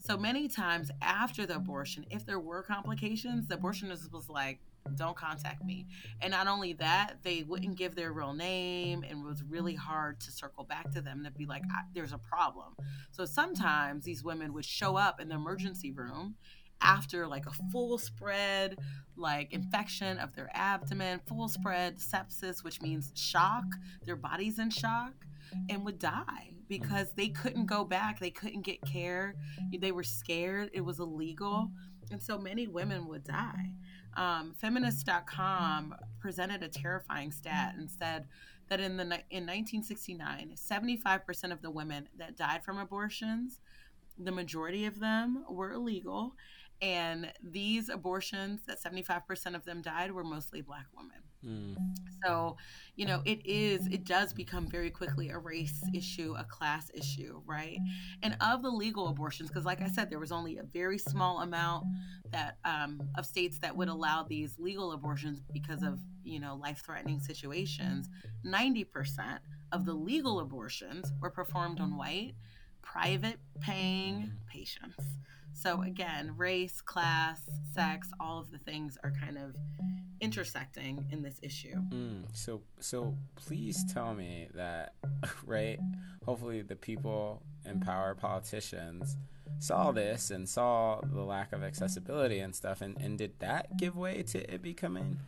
So 0.00 0.16
many 0.16 0.48
times 0.48 0.90
after 1.00 1.46
the 1.46 1.56
abortion, 1.56 2.04
if 2.10 2.26
there 2.26 2.40
were 2.40 2.62
complications, 2.62 3.46
the 3.46 3.56
abortionist 3.56 4.10
was 4.12 4.28
like, 4.28 4.58
don't 4.96 5.16
contact 5.16 5.64
me. 5.64 5.86
And 6.20 6.30
not 6.30 6.46
only 6.46 6.74
that, 6.74 7.16
they 7.22 7.42
wouldn't 7.42 7.76
give 7.76 7.94
their 7.94 8.12
real 8.12 8.34
name 8.34 9.02
and 9.02 9.24
it 9.24 9.28
was 9.28 9.42
really 9.42 9.74
hard 9.74 10.20
to 10.20 10.30
circle 10.30 10.64
back 10.64 10.90
to 10.92 11.00
them 11.00 11.24
to 11.24 11.30
be 11.30 11.46
like, 11.46 11.62
there's 11.94 12.12
a 12.12 12.18
problem. 12.18 12.74
So 13.10 13.24
sometimes 13.24 14.04
these 14.04 14.22
women 14.22 14.52
would 14.52 14.64
show 14.64 14.96
up 14.96 15.20
in 15.20 15.28
the 15.28 15.34
emergency 15.34 15.90
room 15.90 16.36
after 16.80 17.26
like 17.26 17.46
a 17.46 17.52
full 17.72 17.98
spread 17.98 18.76
like 19.16 19.52
infection 19.52 20.18
of 20.18 20.34
their 20.34 20.50
abdomen 20.54 21.20
full 21.26 21.48
spread 21.48 21.96
sepsis 21.98 22.64
which 22.64 22.82
means 22.82 23.12
shock 23.14 23.64
their 24.04 24.16
body's 24.16 24.58
in 24.58 24.70
shock 24.70 25.12
and 25.70 25.84
would 25.84 25.98
die 25.98 26.50
because 26.68 27.12
they 27.12 27.28
couldn't 27.28 27.66
go 27.66 27.84
back 27.84 28.18
they 28.18 28.30
couldn't 28.30 28.62
get 28.62 28.80
care 28.82 29.34
they 29.78 29.92
were 29.92 30.02
scared 30.02 30.68
it 30.72 30.80
was 30.80 30.98
illegal 30.98 31.70
and 32.10 32.22
so 32.22 32.38
many 32.38 32.66
women 32.66 33.06
would 33.08 33.24
die 33.24 33.72
um, 34.16 34.54
feminist.com 34.56 35.94
presented 36.20 36.62
a 36.62 36.68
terrifying 36.68 37.32
stat 37.32 37.74
and 37.76 37.90
said 37.90 38.26
that 38.68 38.80
in 38.80 38.96
the 38.96 39.04
in 39.30 39.46
1969, 39.46 40.54
75% 40.56 41.52
of 41.52 41.60
the 41.62 41.70
women 41.70 42.08
that 42.16 42.36
died 42.36 42.64
from 42.64 42.78
abortions, 42.78 43.60
the 44.18 44.32
majority 44.32 44.86
of 44.86 45.00
them 45.00 45.44
were 45.48 45.72
illegal, 45.72 46.34
and 46.80 47.32
these 47.42 47.88
abortions 47.88 48.60
that 48.66 48.82
75% 48.82 49.54
of 49.54 49.64
them 49.64 49.82
died 49.82 50.12
were 50.12 50.24
mostly 50.24 50.60
black 50.60 50.86
women. 50.96 51.18
Mm. 51.46 51.76
So, 52.24 52.56
you 52.96 53.06
know, 53.06 53.20
it 53.24 53.44
is, 53.44 53.86
it 53.88 54.04
does 54.04 54.32
become 54.32 54.66
very 54.66 54.90
quickly 54.90 55.30
a 55.30 55.38
race 55.38 55.82
issue, 55.92 56.34
a 56.38 56.44
class 56.44 56.90
issue, 56.94 57.42
right? 57.44 57.78
And 58.22 58.36
of 58.40 58.62
the 58.62 58.70
legal 58.70 59.08
abortions, 59.08 59.48
because 59.50 59.64
like 59.64 59.82
I 59.82 59.88
said, 59.88 60.10
there 60.10 60.18
was 60.18 60.32
only 60.32 60.58
a 60.58 60.62
very 60.62 60.98
small 60.98 61.40
amount 61.40 61.84
that 62.30 62.56
um, 62.64 63.00
of 63.16 63.26
states 63.26 63.58
that 63.58 63.76
would 63.76 63.88
allow 63.88 64.22
these 64.22 64.58
legal 64.58 64.92
abortions 64.92 65.42
because 65.52 65.82
of, 65.82 65.98
you 66.24 66.40
know, 66.40 66.54
life 66.54 66.82
threatening 66.84 67.20
situations. 67.20 68.08
90% 68.46 69.38
of 69.72 69.84
the 69.84 69.92
legal 69.92 70.40
abortions 70.40 71.12
were 71.20 71.30
performed 71.30 71.80
on 71.80 71.96
white, 71.96 72.34
private 72.80 73.38
paying 73.60 74.32
patients. 74.46 75.04
So 75.54 75.82
again, 75.82 76.34
race, 76.36 76.80
class, 76.80 77.40
sex, 77.72 78.10
all 78.18 78.40
of 78.40 78.50
the 78.50 78.58
things 78.58 78.98
are 79.04 79.12
kind 79.12 79.38
of 79.38 79.54
intersecting 80.20 81.06
in 81.10 81.22
this 81.22 81.38
issue. 81.42 81.76
Mm, 81.90 82.24
so 82.32 82.60
so 82.80 83.16
please 83.36 83.84
tell 83.92 84.14
me 84.14 84.48
that 84.54 84.94
right, 85.46 85.78
hopefully 86.24 86.62
the 86.62 86.76
people 86.76 87.42
in 87.64 87.80
power 87.80 88.14
politicians 88.14 89.16
saw 89.60 89.92
this 89.92 90.30
and 90.30 90.48
saw 90.48 91.00
the 91.00 91.22
lack 91.22 91.52
of 91.52 91.62
accessibility 91.62 92.40
and 92.40 92.54
stuff 92.54 92.80
and, 92.80 92.96
and 93.00 93.18
did 93.18 93.38
that 93.38 93.76
give 93.78 93.96
way 93.96 94.22
to 94.22 94.52
it 94.52 94.60
becoming 94.60 95.18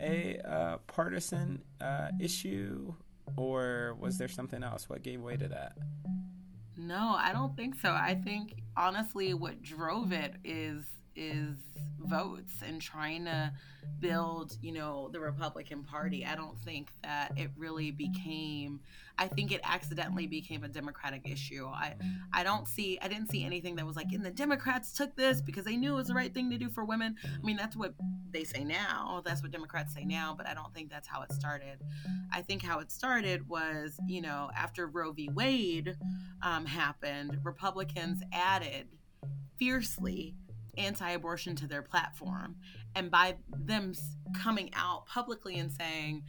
a 0.00 0.38
uh, 0.44 0.76
partisan 0.86 1.62
uh, 1.80 2.08
issue? 2.20 2.92
Or 3.36 3.96
was 3.98 4.18
there 4.18 4.28
something 4.28 4.62
else? 4.62 4.88
What 4.88 5.02
gave 5.02 5.20
way 5.20 5.36
to 5.36 5.48
that 5.48 5.76
no, 6.76 7.16
I 7.18 7.32
don't 7.32 7.56
think 7.56 7.74
so. 7.80 7.90
I 7.90 8.14
think 8.14 8.62
honestly 8.76 9.34
what 9.34 9.62
drove 9.62 10.12
it 10.12 10.34
is 10.44 10.84
is 11.14 11.56
votes 12.06 12.54
and 12.66 12.80
trying 12.80 13.24
to 13.26 13.52
build, 14.00 14.56
you 14.62 14.72
know, 14.72 15.08
the 15.12 15.20
Republican 15.20 15.82
Party. 15.82 16.24
I 16.24 16.34
don't 16.34 16.58
think 16.58 16.90
that 17.02 17.32
it 17.36 17.50
really 17.56 17.90
became 17.90 18.80
I 19.18 19.28
think 19.28 19.50
it 19.50 19.60
accidentally 19.64 20.26
became 20.26 20.62
a 20.62 20.68
Democratic 20.68 21.28
issue. 21.28 21.66
I 21.66 21.94
I 22.32 22.42
don't 22.44 22.68
see 22.68 22.98
I 23.00 23.08
didn't 23.08 23.30
see 23.30 23.44
anything 23.44 23.76
that 23.76 23.86
was 23.86 23.96
like, 23.96 24.12
and 24.12 24.24
the 24.24 24.30
Democrats 24.30 24.92
took 24.92 25.16
this 25.16 25.40
because 25.40 25.64
they 25.64 25.76
knew 25.76 25.92
it 25.92 25.96
was 25.96 26.08
the 26.08 26.14
right 26.14 26.32
thing 26.32 26.50
to 26.50 26.58
do 26.58 26.68
for 26.68 26.84
women. 26.84 27.16
I 27.24 27.44
mean, 27.44 27.56
that's 27.56 27.76
what 27.76 27.94
they 28.30 28.44
say 28.44 28.64
now. 28.64 29.22
That's 29.24 29.42
what 29.42 29.50
Democrats 29.52 29.94
say 29.94 30.04
now, 30.04 30.34
but 30.36 30.46
I 30.46 30.54
don't 30.54 30.72
think 30.74 30.90
that's 30.90 31.08
how 31.08 31.22
it 31.22 31.32
started. 31.32 31.78
I 32.32 32.42
think 32.42 32.62
how 32.62 32.80
it 32.80 32.90
started 32.90 33.48
was, 33.48 33.98
you 34.06 34.20
know, 34.20 34.50
after 34.54 34.86
Roe 34.86 35.12
v. 35.12 35.30
Wade 35.32 35.96
um, 36.42 36.66
happened, 36.66 37.38
Republicans 37.42 38.22
added 38.32 38.88
fiercely 39.58 40.34
anti-abortion 40.78 41.56
to 41.56 41.66
their 41.66 41.82
platform 41.82 42.56
and 42.94 43.10
by 43.10 43.36
them 43.64 43.92
coming 44.34 44.70
out 44.74 45.06
publicly 45.06 45.58
and 45.58 45.72
saying 45.72 46.22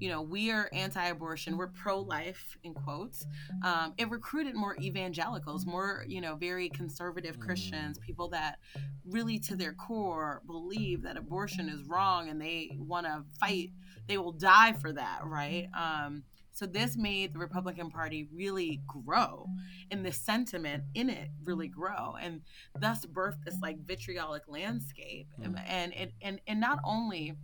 you 0.00 0.08
know, 0.08 0.22
we 0.22 0.50
are 0.50 0.68
anti-abortion, 0.72 1.56
we're 1.56 1.68
pro-life 1.68 2.56
in 2.64 2.72
quotes. 2.72 3.26
Um, 3.62 3.92
it 3.98 4.10
recruited 4.10 4.54
more 4.54 4.74
evangelicals, 4.80 5.66
more 5.66 6.04
you 6.08 6.22
know, 6.22 6.36
very 6.36 6.70
conservative 6.70 7.38
Christians, 7.38 7.98
mm. 7.98 8.02
people 8.02 8.28
that 8.30 8.58
really 9.06 9.38
to 9.40 9.56
their 9.56 9.74
core 9.74 10.42
believe 10.46 11.02
that 11.02 11.18
abortion 11.18 11.68
is 11.68 11.84
wrong 11.84 12.30
and 12.30 12.40
they 12.40 12.70
want 12.78 13.06
to 13.06 13.22
fight. 13.38 13.70
They 14.08 14.16
will 14.16 14.32
die 14.32 14.72
for 14.72 14.90
that, 14.92 15.20
right? 15.24 15.68
Um, 15.78 16.24
so 16.52 16.66
this 16.66 16.96
made 16.96 17.32
the 17.34 17.38
Republican 17.38 17.90
Party 17.90 18.28
really 18.32 18.80
grow, 18.86 19.46
and 19.90 20.04
the 20.04 20.12
sentiment 20.12 20.84
in 20.94 21.08
it 21.08 21.30
really 21.44 21.68
grow, 21.68 22.16
and 22.20 22.42
thus 22.78 23.06
birthed 23.06 23.44
this 23.44 23.56
like 23.62 23.78
vitriolic 23.86 24.42
landscape. 24.48 25.28
And 25.42 25.56
mm. 25.56 25.62
and 25.68 26.12
and, 26.22 26.40
and 26.46 26.60
not 26.60 26.78
only 26.84 27.34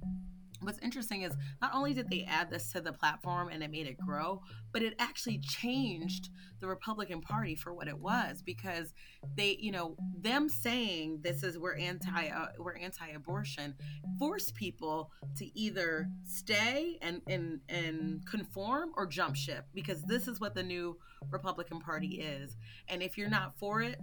what's 0.67 0.81
interesting 0.81 1.23
is 1.23 1.33
not 1.63 1.71
only 1.75 1.95
did 1.95 2.11
they 2.11 2.27
add 2.29 2.51
this 2.51 2.73
to 2.73 2.81
the 2.81 2.93
platform 2.93 3.49
and 3.49 3.63
it 3.63 3.71
made 3.71 3.87
it 3.87 3.97
grow, 3.99 4.43
but 4.73 4.83
it 4.83 4.95
actually 4.99 5.39
changed 5.39 6.29
the 6.61 6.67
Republican 6.67 7.21
Party 7.21 7.55
for 7.55 7.73
what 7.73 7.87
it 7.87 7.99
was 7.99 8.43
because 8.43 8.93
they, 9.37 9.57
you 9.61 9.71
know, 9.71 9.97
them 10.19 10.49
saying 10.49 11.21
this 11.23 11.43
is 11.43 11.57
we're 11.59 11.77
anti 11.77 12.29
uh, 12.29 12.49
we're 12.59 12.77
anti-abortion 12.77 13.75
forced 14.19 14.55
people 14.55 15.11
to 15.37 15.59
either 15.59 16.09
stay 16.25 16.99
and 17.01 17.23
and 17.29 17.61
and 17.69 18.27
conform 18.27 18.91
or 18.97 19.07
jump 19.07 19.37
ship 19.37 19.67
because 19.73 20.03
this 20.03 20.27
is 20.27 20.41
what 20.41 20.55
the 20.55 20.63
new 20.63 20.99
Republican 21.31 21.79
Party 21.79 22.21
is. 22.21 22.57
And 22.89 23.03
if 23.03 23.17
you're 23.17 23.31
not 23.31 23.57
for 23.59 23.83
it, 23.83 24.01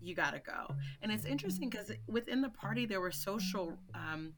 you 0.00 0.14
got 0.14 0.32
to 0.32 0.40
go. 0.40 0.74
And 1.02 1.10
it's 1.10 1.24
interesting 1.24 1.68
because 1.68 1.90
within 2.06 2.40
the 2.40 2.48
party, 2.48 2.86
there 2.86 3.00
were 3.00 3.10
social, 3.10 3.78
um, 3.94 4.32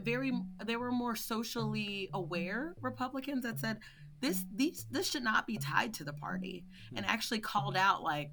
very, 0.00 0.32
there 0.64 0.78
were 0.78 0.92
more 0.92 1.16
socially 1.16 2.08
aware 2.14 2.74
Republicans 2.80 3.42
that 3.44 3.58
said 3.58 3.78
this, 4.20 4.44
these, 4.54 4.86
this 4.90 5.10
should 5.10 5.22
not 5.24 5.46
be 5.46 5.58
tied 5.58 5.94
to 5.94 6.04
the 6.04 6.12
party, 6.12 6.64
and 6.96 7.06
actually 7.06 7.38
called 7.38 7.76
out 7.76 8.02
like 8.02 8.30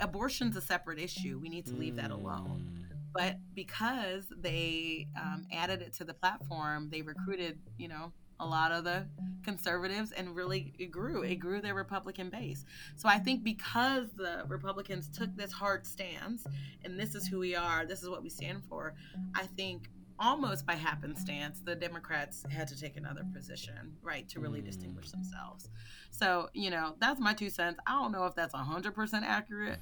abortion's 0.00 0.56
a 0.56 0.60
separate 0.60 0.98
issue. 0.98 1.38
We 1.40 1.48
need 1.48 1.66
to 1.66 1.74
leave 1.74 1.96
that 1.96 2.10
alone. 2.10 2.66
Mm. 2.68 2.84
But 3.14 3.36
because 3.54 4.24
they 4.38 5.08
um, 5.16 5.46
added 5.50 5.80
it 5.82 5.94
to 5.94 6.04
the 6.04 6.14
platform, 6.14 6.88
they 6.90 7.02
recruited, 7.02 7.58
you 7.78 7.88
know, 7.88 8.12
a 8.40 8.46
lot 8.46 8.72
of 8.72 8.84
the 8.84 9.06
conservatives 9.42 10.12
and 10.12 10.36
really 10.36 10.72
it 10.78 10.90
grew. 10.90 11.22
It 11.22 11.36
grew 11.36 11.60
their 11.60 11.74
republican 11.74 12.30
base. 12.30 12.64
So 12.96 13.08
i 13.08 13.18
think 13.18 13.42
because 13.44 14.08
the 14.16 14.44
republicans 14.48 15.08
took 15.08 15.34
this 15.36 15.52
hard 15.52 15.86
stance 15.86 16.46
and 16.84 16.98
this 16.98 17.14
is 17.14 17.26
who 17.26 17.38
we 17.38 17.54
are 17.54 17.86
this 17.86 18.02
is 18.02 18.08
what 18.08 18.22
we 18.22 18.28
stand 18.28 18.62
for 18.68 18.94
i 19.34 19.44
think 19.44 19.88
almost 20.20 20.66
by 20.66 20.74
happenstance 20.74 21.60
the 21.60 21.74
democrats 21.74 22.44
had 22.50 22.66
to 22.66 22.78
take 22.78 22.96
another 22.96 23.24
position 23.32 23.96
right 24.02 24.28
to 24.28 24.40
really 24.40 24.60
distinguish 24.60 25.08
mm. 25.08 25.12
themselves. 25.12 25.70
So 26.10 26.48
you 26.52 26.70
know 26.70 26.94
that's 27.00 27.20
my 27.20 27.34
two 27.34 27.50
cents. 27.50 27.78
I 27.86 27.92
don't 27.92 28.12
know 28.12 28.26
if 28.26 28.34
that's 28.34 28.54
100% 28.54 29.22
accurate 29.22 29.78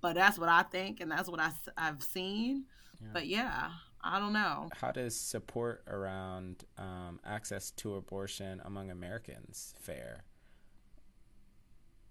but 0.00 0.14
that's 0.14 0.38
what 0.38 0.48
i 0.48 0.62
think 0.62 1.00
and 1.00 1.10
that's 1.10 1.28
what 1.28 1.40
I, 1.40 1.50
i've 1.76 2.02
seen. 2.02 2.64
Yeah. 3.00 3.08
but 3.12 3.26
yeah 3.26 3.70
I 4.08 4.20
don't 4.20 4.32
know. 4.32 4.68
How 4.80 4.92
does 4.92 5.16
support 5.16 5.82
around 5.88 6.64
um, 6.78 7.18
access 7.24 7.72
to 7.72 7.96
abortion 7.96 8.62
among 8.64 8.90
Americans 8.90 9.74
fare? 9.80 10.22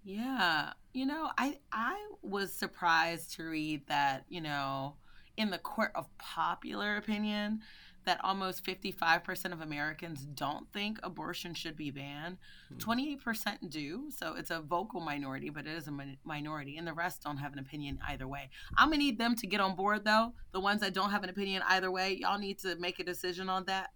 Yeah, 0.04 0.74
you 0.92 1.06
know, 1.06 1.30
I 1.38 1.58
I 1.72 1.96
was 2.22 2.52
surprised 2.52 3.32
to 3.36 3.44
read 3.44 3.86
that 3.88 4.24
you 4.28 4.42
know 4.42 4.96
in 5.38 5.50
the 5.50 5.58
court 5.58 5.92
of 5.94 6.06
popular 6.18 6.96
opinion 6.96 7.62
that 8.06 8.20
almost 8.24 8.64
55% 8.64 9.52
of 9.52 9.60
Americans 9.60 10.26
don't 10.34 10.66
think 10.72 10.98
abortion 11.02 11.54
should 11.54 11.76
be 11.76 11.90
banned. 11.90 12.38
Hmm. 12.68 12.78
28% 12.78 13.68
do. 13.68 14.10
So 14.16 14.34
it's 14.34 14.50
a 14.50 14.60
vocal 14.60 15.00
minority, 15.00 15.50
but 15.50 15.66
it 15.66 15.76
is 15.76 15.88
a 15.88 15.92
minority. 16.24 16.78
And 16.78 16.86
the 16.86 16.94
rest 16.94 17.22
don't 17.22 17.36
have 17.36 17.52
an 17.52 17.58
opinion 17.58 17.98
either 18.08 18.26
way. 18.26 18.48
I'm 18.76 18.88
going 18.88 19.00
to 19.00 19.04
need 19.04 19.18
them 19.18 19.36
to 19.36 19.46
get 19.46 19.60
on 19.60 19.76
board, 19.76 20.04
though. 20.04 20.32
The 20.52 20.60
ones 20.60 20.80
that 20.80 20.94
don't 20.94 21.10
have 21.10 21.22
an 21.22 21.30
opinion 21.30 21.62
either 21.68 21.90
way, 21.90 22.16
y'all 22.20 22.38
need 22.38 22.58
to 22.60 22.76
make 22.76 22.98
a 22.98 23.04
decision 23.04 23.48
on 23.48 23.64
that. 23.66 23.90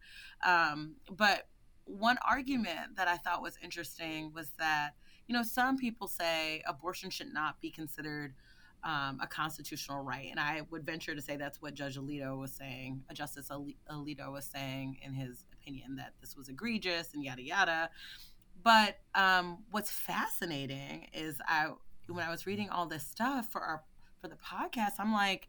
Um, 0.44 0.96
but 1.10 1.48
one 1.84 2.18
argument 2.28 2.96
that 2.96 3.08
I 3.08 3.16
thought 3.16 3.42
was 3.42 3.58
interesting 3.62 4.32
was 4.34 4.52
that, 4.58 4.90
you 5.26 5.34
know, 5.34 5.42
some 5.42 5.76
people 5.76 6.08
say 6.08 6.62
abortion 6.66 7.10
should 7.10 7.32
not 7.32 7.60
be 7.60 7.70
considered 7.70 8.34
um, 8.84 9.18
a 9.22 9.26
constitutional 9.26 10.02
right. 10.02 10.28
And 10.30 10.40
I 10.40 10.62
would 10.70 10.84
venture 10.84 11.14
to 11.14 11.20
say 11.20 11.36
that's 11.36 11.60
what 11.60 11.74
Judge 11.74 11.98
Alito 11.98 12.38
was 12.38 12.52
saying, 12.52 13.02
uh, 13.10 13.14
Justice 13.14 13.50
Alito 13.50 14.32
was 14.32 14.44
saying 14.44 14.98
in 15.02 15.12
his 15.12 15.44
opinion 15.52 15.96
that 15.96 16.14
this 16.20 16.36
was 16.36 16.48
egregious 16.48 17.14
and 17.14 17.22
yada 17.22 17.42
yada. 17.42 17.90
But 18.62 18.98
um, 19.14 19.58
what's 19.70 19.90
fascinating 19.90 21.08
is 21.12 21.40
I 21.46 21.68
when 22.08 22.26
I 22.26 22.30
was 22.30 22.46
reading 22.46 22.68
all 22.68 22.86
this 22.86 23.06
stuff 23.06 23.50
for 23.50 23.60
our 23.60 23.82
for 24.20 24.28
the 24.28 24.36
podcast, 24.36 24.94
I'm 24.98 25.12
like, 25.12 25.48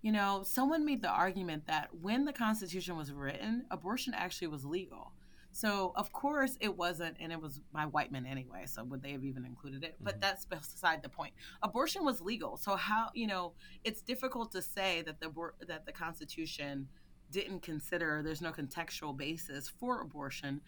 you 0.00 0.12
know, 0.12 0.42
someone 0.44 0.84
made 0.84 1.02
the 1.02 1.10
argument 1.10 1.66
that 1.66 1.90
when 2.00 2.24
the 2.24 2.32
Constitution 2.32 2.96
was 2.96 3.12
written, 3.12 3.66
abortion 3.70 4.14
actually 4.14 4.48
was 4.48 4.64
legal. 4.64 5.12
So 5.52 5.92
of 5.96 6.12
course 6.12 6.56
it 6.60 6.76
wasn't, 6.76 7.18
and 7.20 7.30
it 7.30 7.40
was 7.40 7.60
by 7.72 7.84
white 7.84 8.10
men 8.10 8.26
anyway. 8.26 8.64
So 8.66 8.82
would 8.84 9.02
they 9.02 9.12
have 9.12 9.24
even 9.24 9.44
included 9.44 9.84
it? 9.84 9.94
Mm-hmm. 9.94 10.04
But 10.04 10.20
that's 10.20 10.46
beside 10.46 11.02
the 11.02 11.08
point. 11.08 11.34
Abortion 11.62 12.04
was 12.04 12.20
legal. 12.20 12.56
So 12.56 12.74
how 12.74 13.10
you 13.14 13.26
know 13.26 13.52
it's 13.84 14.00
difficult 14.00 14.50
to 14.52 14.62
say 14.62 15.02
that 15.02 15.20
the 15.20 15.30
that 15.68 15.86
the 15.86 15.92
Constitution 15.92 16.88
didn't 17.30 17.62
consider 17.62 18.22
there's 18.24 18.42
no 18.42 18.52
contextual 18.52 19.16
basis 19.16 19.68
for 19.68 20.00
abortion 20.00 20.60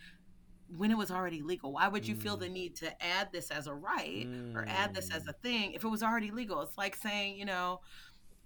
when 0.76 0.90
it 0.90 0.96
was 0.96 1.10
already 1.10 1.42
legal. 1.42 1.72
Why 1.72 1.88
would 1.88 2.08
you 2.08 2.14
mm. 2.14 2.22
feel 2.22 2.36
the 2.36 2.48
need 2.48 2.74
to 2.76 3.04
add 3.04 3.28
this 3.32 3.50
as 3.50 3.66
a 3.66 3.74
right 3.74 4.26
mm. 4.26 4.54
or 4.54 4.64
add 4.66 4.94
this 4.94 5.10
as 5.10 5.26
a 5.28 5.32
mm. 5.32 5.40
thing 5.42 5.72
if 5.72 5.84
it 5.84 5.88
was 5.88 6.02
already 6.02 6.30
legal? 6.30 6.60
It's 6.62 6.76
like 6.76 6.96
saying 6.96 7.38
you 7.38 7.46
know 7.46 7.80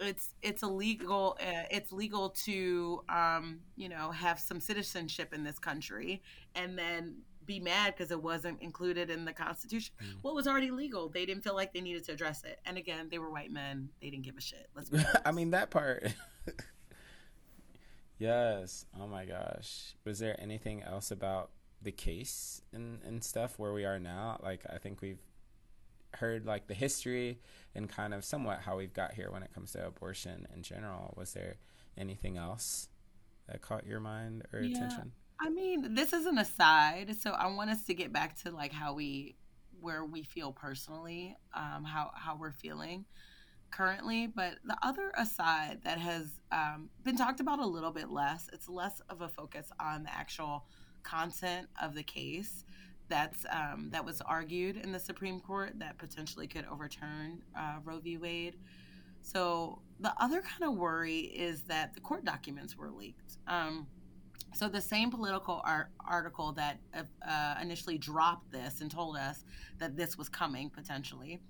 it's 0.01 0.35
it's 0.43 0.63
illegal 0.63 1.37
uh, 1.41 1.65
it's 1.71 1.93
legal 1.93 2.31
to 2.31 3.03
um, 3.09 3.61
you 3.77 3.89
know 3.89 4.11
have 4.11 4.39
some 4.39 4.61
citizenship 4.61 5.33
in 5.35 5.45
this 5.45 5.59
country 5.59 6.23
and 6.55 6.79
then 6.79 7.17
be 7.47 7.59
mad 7.59 7.95
because 7.97 8.11
it 8.11 8.23
wasn't 8.23 8.61
included 8.61 9.09
in 9.09 9.25
the 9.25 9.33
constitution. 9.33 9.95
Mm. 10.03 10.17
well 10.23 10.35
was 10.35 10.47
already 10.47 10.71
legal 10.71 11.09
they 11.09 11.25
didn't 11.25 11.43
feel 11.43 11.55
like 11.55 11.73
they 11.73 11.81
needed 11.81 12.05
to 12.05 12.13
address 12.13 12.45
it. 12.45 12.61
And 12.65 12.77
again 12.79 13.09
they 13.11 13.19
were 13.19 13.31
white 13.31 13.51
men 13.51 13.89
they 14.01 14.11
didn't 14.11 14.25
give 14.25 14.37
a 14.37 14.41
shit. 14.41 14.69
Let's 14.75 14.91
be 14.91 15.01
i 15.25 15.33
mean 15.33 15.51
that 15.51 15.71
part. 15.71 16.15
Yes. 18.19 18.85
Oh 19.01 19.07
my 19.07 19.25
gosh. 19.25 19.95
Was 20.05 20.19
there 20.19 20.35
anything 20.41 20.83
else 20.83 21.13
about 21.13 21.51
the 21.81 21.93
case 21.93 22.63
and, 22.73 22.99
and 23.07 23.23
stuff 23.23 23.61
where 23.61 23.73
we 23.73 23.85
are 23.85 24.01
now? 24.01 24.41
Like 24.43 24.65
i 24.73 24.79
think 24.79 25.01
we've 25.01 25.23
heard 26.14 26.47
like 26.47 26.66
the 26.66 26.75
history 26.75 27.40
and 27.75 27.88
kind 27.88 28.14
of 28.14 28.25
somewhat 28.25 28.61
how 28.61 28.77
we've 28.77 28.92
got 28.92 29.14
here 29.14 29.31
when 29.31 29.42
it 29.42 29.53
comes 29.55 29.73
to 29.73 29.87
abortion 29.87 30.47
in 30.55 30.62
general. 30.62 31.14
Was 31.16 31.33
there 31.33 31.57
anything 31.97 32.37
else 32.37 32.88
that 33.49 33.61
caught 33.62 33.87
your 33.87 34.01
mind 34.01 34.44
or 34.53 34.61
yeah. 34.61 34.77
attention? 34.77 35.12
I 35.40 35.51
mean, 35.51 35.94
this 35.94 36.12
is 36.12 36.27
an 36.27 36.38
aside, 36.38 37.14
so 37.21 37.31
I 37.31 37.47
want 37.49 37.71
us 37.71 37.85
to 37.85 37.94
get 37.94 38.12
back 38.12 38.40
to 38.42 38.51
like 38.51 38.73
how 38.73 38.94
we, 38.94 39.37
where 39.81 40.05
we 40.05 40.25
feel 40.25 40.53
personally, 40.53 41.37
um, 41.55 41.85
how 41.85 42.11
how 42.14 42.37
we're 42.37 42.51
feeling 42.51 43.05
currently. 43.71 44.27
But 44.27 44.57
the 44.64 44.77
other 44.83 45.12
aside 45.16 45.81
that 45.85 45.99
has 45.99 46.40
um, 46.51 46.90
been 47.05 47.16
talked 47.16 47.38
about 47.38 47.61
a 47.61 47.66
little 47.66 47.92
bit 47.92 48.11
less, 48.11 48.51
it's 48.53 48.68
less 48.68 49.01
of 49.09 49.21
a 49.21 49.29
focus 49.29 49.71
on 49.79 50.03
the 50.03 50.12
actual 50.12 50.64
content 51.05 51.68
of 51.81 51.94
the 51.94 52.03
case 52.03 52.64
that's 53.09 53.44
um, 53.51 53.88
that 53.90 54.05
was 54.05 54.21
argued 54.21 54.77
in 54.77 54.92
the 54.92 54.99
Supreme 54.99 55.40
Court 55.40 55.79
that 55.79 55.99
potentially 55.99 56.47
could 56.47 56.66
overturn 56.71 57.42
uh, 57.59 57.77
Roe 57.85 58.01
v. 58.01 58.16
Wade. 58.16 58.57
So 59.21 59.81
the 60.01 60.12
other 60.21 60.42
kind 60.42 60.71
of 60.71 60.79
worry 60.79 61.18
is 61.18 61.62
that 61.62 61.94
the 61.94 62.01
court 62.01 62.25
documents 62.25 62.77
were 62.77 62.90
leaked. 62.90 63.38
Um, 63.47 63.87
so 64.55 64.68
the 64.68 64.81
same 64.81 65.11
Politico 65.11 65.61
art- 65.64 65.90
article 66.07 66.53
that 66.53 66.79
uh, 66.94 67.03
uh, 67.29 67.57
initially 67.61 67.99
dropped 67.99 68.51
this 68.51 68.81
and 68.81 68.90
told 68.90 69.16
us 69.16 69.44
that 69.79 69.97
this 69.97 70.16
was 70.16 70.29
coming 70.29 70.71
potentially 70.71 71.40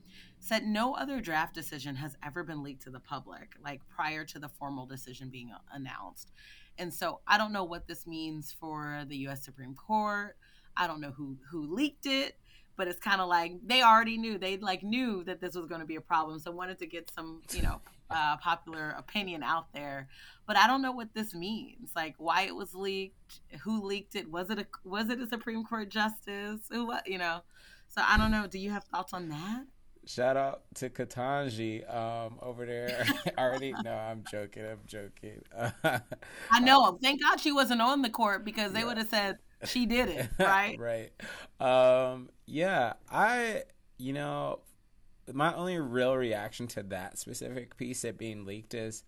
said 0.40 0.64
no 0.64 0.94
other 0.94 1.20
draft 1.20 1.54
decision 1.54 1.94
has 1.96 2.16
ever 2.24 2.42
been 2.42 2.62
leaked 2.62 2.82
to 2.82 2.90
the 2.90 3.00
public, 3.00 3.54
like 3.62 3.80
prior 3.88 4.24
to 4.24 4.38
the 4.38 4.48
formal 4.48 4.86
decision 4.86 5.28
being 5.28 5.52
announced. 5.72 6.32
And 6.78 6.92
so 6.92 7.20
I 7.26 7.38
don't 7.38 7.52
know 7.52 7.64
what 7.64 7.86
this 7.86 8.06
means 8.06 8.54
for 8.58 9.04
the 9.08 9.16
U.S. 9.18 9.44
Supreme 9.44 9.74
Court. 9.74 10.36
I 10.78 10.86
don't 10.86 11.00
know 11.00 11.10
who 11.10 11.36
who 11.50 11.74
leaked 11.74 12.06
it, 12.06 12.36
but 12.76 12.86
it's 12.86 13.00
kind 13.00 13.20
of 13.20 13.28
like 13.28 13.56
they 13.66 13.82
already 13.82 14.16
knew. 14.16 14.38
They 14.38 14.56
like 14.56 14.82
knew 14.82 15.24
that 15.24 15.40
this 15.40 15.54
was 15.54 15.66
going 15.66 15.80
to 15.80 15.86
be 15.86 15.96
a 15.96 16.00
problem, 16.00 16.38
so 16.38 16.50
wanted 16.52 16.78
to 16.78 16.86
get 16.86 17.10
some, 17.10 17.42
you 17.52 17.62
know, 17.62 17.80
uh, 18.10 18.36
popular 18.38 18.94
opinion 18.96 19.42
out 19.42 19.66
there. 19.74 20.08
But 20.46 20.56
I 20.56 20.66
don't 20.66 20.80
know 20.80 20.92
what 20.92 21.12
this 21.12 21.34
means. 21.34 21.90
Like 21.94 22.14
why 22.18 22.42
it 22.42 22.54
was 22.54 22.74
leaked, 22.74 23.40
who 23.62 23.82
leaked 23.82 24.14
it? 24.14 24.30
Was 24.30 24.48
it 24.48 24.60
a 24.60 24.66
was 24.84 25.10
it 25.10 25.20
a 25.20 25.26
Supreme 25.26 25.64
Court 25.64 25.90
justice? 25.90 26.60
Who 26.70 26.86
what 26.86 27.06
you 27.06 27.18
know? 27.18 27.40
So 27.88 28.00
I 28.06 28.16
don't 28.16 28.30
know. 28.30 28.46
Do 28.46 28.58
you 28.58 28.70
have 28.70 28.84
thoughts 28.84 29.12
on 29.12 29.28
that? 29.28 29.64
Shout 30.06 30.38
out 30.38 30.62
to 30.76 30.88
Ketanji 30.88 31.84
um, 31.94 32.38
over 32.40 32.64
there. 32.64 33.04
Already, 33.38 33.74
no, 33.84 33.92
I'm 33.92 34.24
joking. 34.30 34.64
I'm 34.64 34.80
joking. 34.86 35.42
I 35.84 36.60
know. 36.60 36.98
Thank 37.02 37.20
God 37.22 37.40
she 37.40 37.52
wasn't 37.52 37.82
on 37.82 38.00
the 38.02 38.08
court 38.08 38.44
because 38.44 38.72
they 38.72 38.80
yeah. 38.80 38.86
would 38.86 38.98
have 38.98 39.08
said 39.08 39.38
she 39.64 39.86
did 39.86 40.08
it, 40.08 40.28
right? 40.38 40.78
right. 40.78 41.10
Um, 41.60 42.30
yeah, 42.46 42.94
I, 43.10 43.62
you 43.98 44.12
know, 44.12 44.60
my 45.32 45.54
only 45.54 45.78
real 45.78 46.16
reaction 46.16 46.66
to 46.68 46.82
that 46.84 47.18
specific 47.18 47.76
piece 47.76 48.04
it 48.04 48.18
being 48.18 48.44
leaked 48.44 48.74
is 48.74 49.04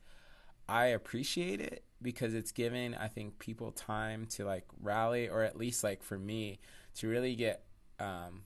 I 0.69 0.87
appreciate 0.87 1.61
it 1.61 1.85
because 2.03 2.35
it's 2.35 2.53
given 2.53 2.95
I 2.95 3.09
think 3.09 3.39
people 3.39 3.73
time 3.73 4.27
to 4.31 4.45
like 4.45 4.65
rally 4.81 5.29
or 5.29 5.43
at 5.43 5.57
least 5.57 5.83
like 5.83 6.03
for 6.03 6.19
me 6.19 6.61
to 6.97 7.09
really 7.09 7.35
get 7.35 7.65
um 7.99 8.43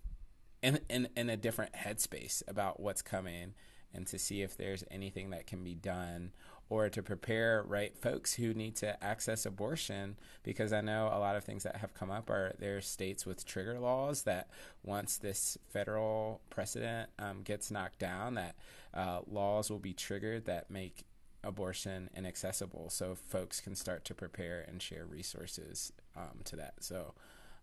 in 0.63 0.81
in 0.89 1.09
in 1.17 1.29
a 1.29 1.37
different 1.37 1.73
headspace 1.75 2.43
about 2.49 2.81
what's 2.81 3.03
coming 3.03 3.55
and 3.93 4.07
to 4.09 4.19
see 4.19 4.43
if 4.43 4.57
there's 4.57 4.85
anything 4.91 5.31
that 5.31 5.47
can 5.47 5.63
be 5.63 5.75
done 5.75 6.33
or 6.69 6.89
to 6.89 7.03
prepare 7.03 7.63
right 7.67 7.97
folks 7.97 8.35
who 8.35 8.55
need 8.55 8.75
to 8.77 9.05
access 9.05 9.45
abortion 9.45 10.17
because 10.43 10.73
I 10.73 10.81
know 10.81 11.11
a 11.13 11.19
lot 11.19 11.37
of 11.37 11.45
things 11.45 11.63
that 11.65 11.77
have 11.77 11.95
come 11.95 12.11
up 12.11 12.31
are 12.31 12.55
there 12.59 12.79
are 12.79 12.81
states 12.81 13.27
with 13.27 13.45
trigger 13.45 13.79
laws 13.79 14.23
that 14.23 14.49
once 14.83 15.19
this 15.19 15.59
federal 15.69 16.41
precedent 16.51 17.11
um, 17.19 17.43
gets 17.43 17.71
knocked 17.71 17.99
down 17.99 18.35
that 18.35 18.57
uh, 18.95 19.21
laws 19.31 19.71
will 19.71 19.79
be 19.79 19.93
triggered 19.93 20.47
that 20.47 20.71
make 20.71 21.05
abortion 21.43 22.09
inaccessible 22.17 22.89
so 22.89 23.15
folks 23.15 23.61
can 23.61 23.75
start 23.75 24.05
to 24.07 24.15
prepare 24.15 24.65
and 24.67 24.81
share 24.81 25.05
resources 25.05 25.93
um, 26.17 26.41
to 26.45 26.57
that. 26.57 26.75
So 26.81 27.13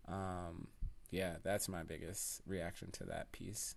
um, 0.06 0.68
yeah 1.10 1.36
that's 1.42 1.68
my 1.68 1.82
biggest 1.82 2.40
reaction 2.46 2.90
to 2.92 3.04
that 3.04 3.32
piece 3.32 3.76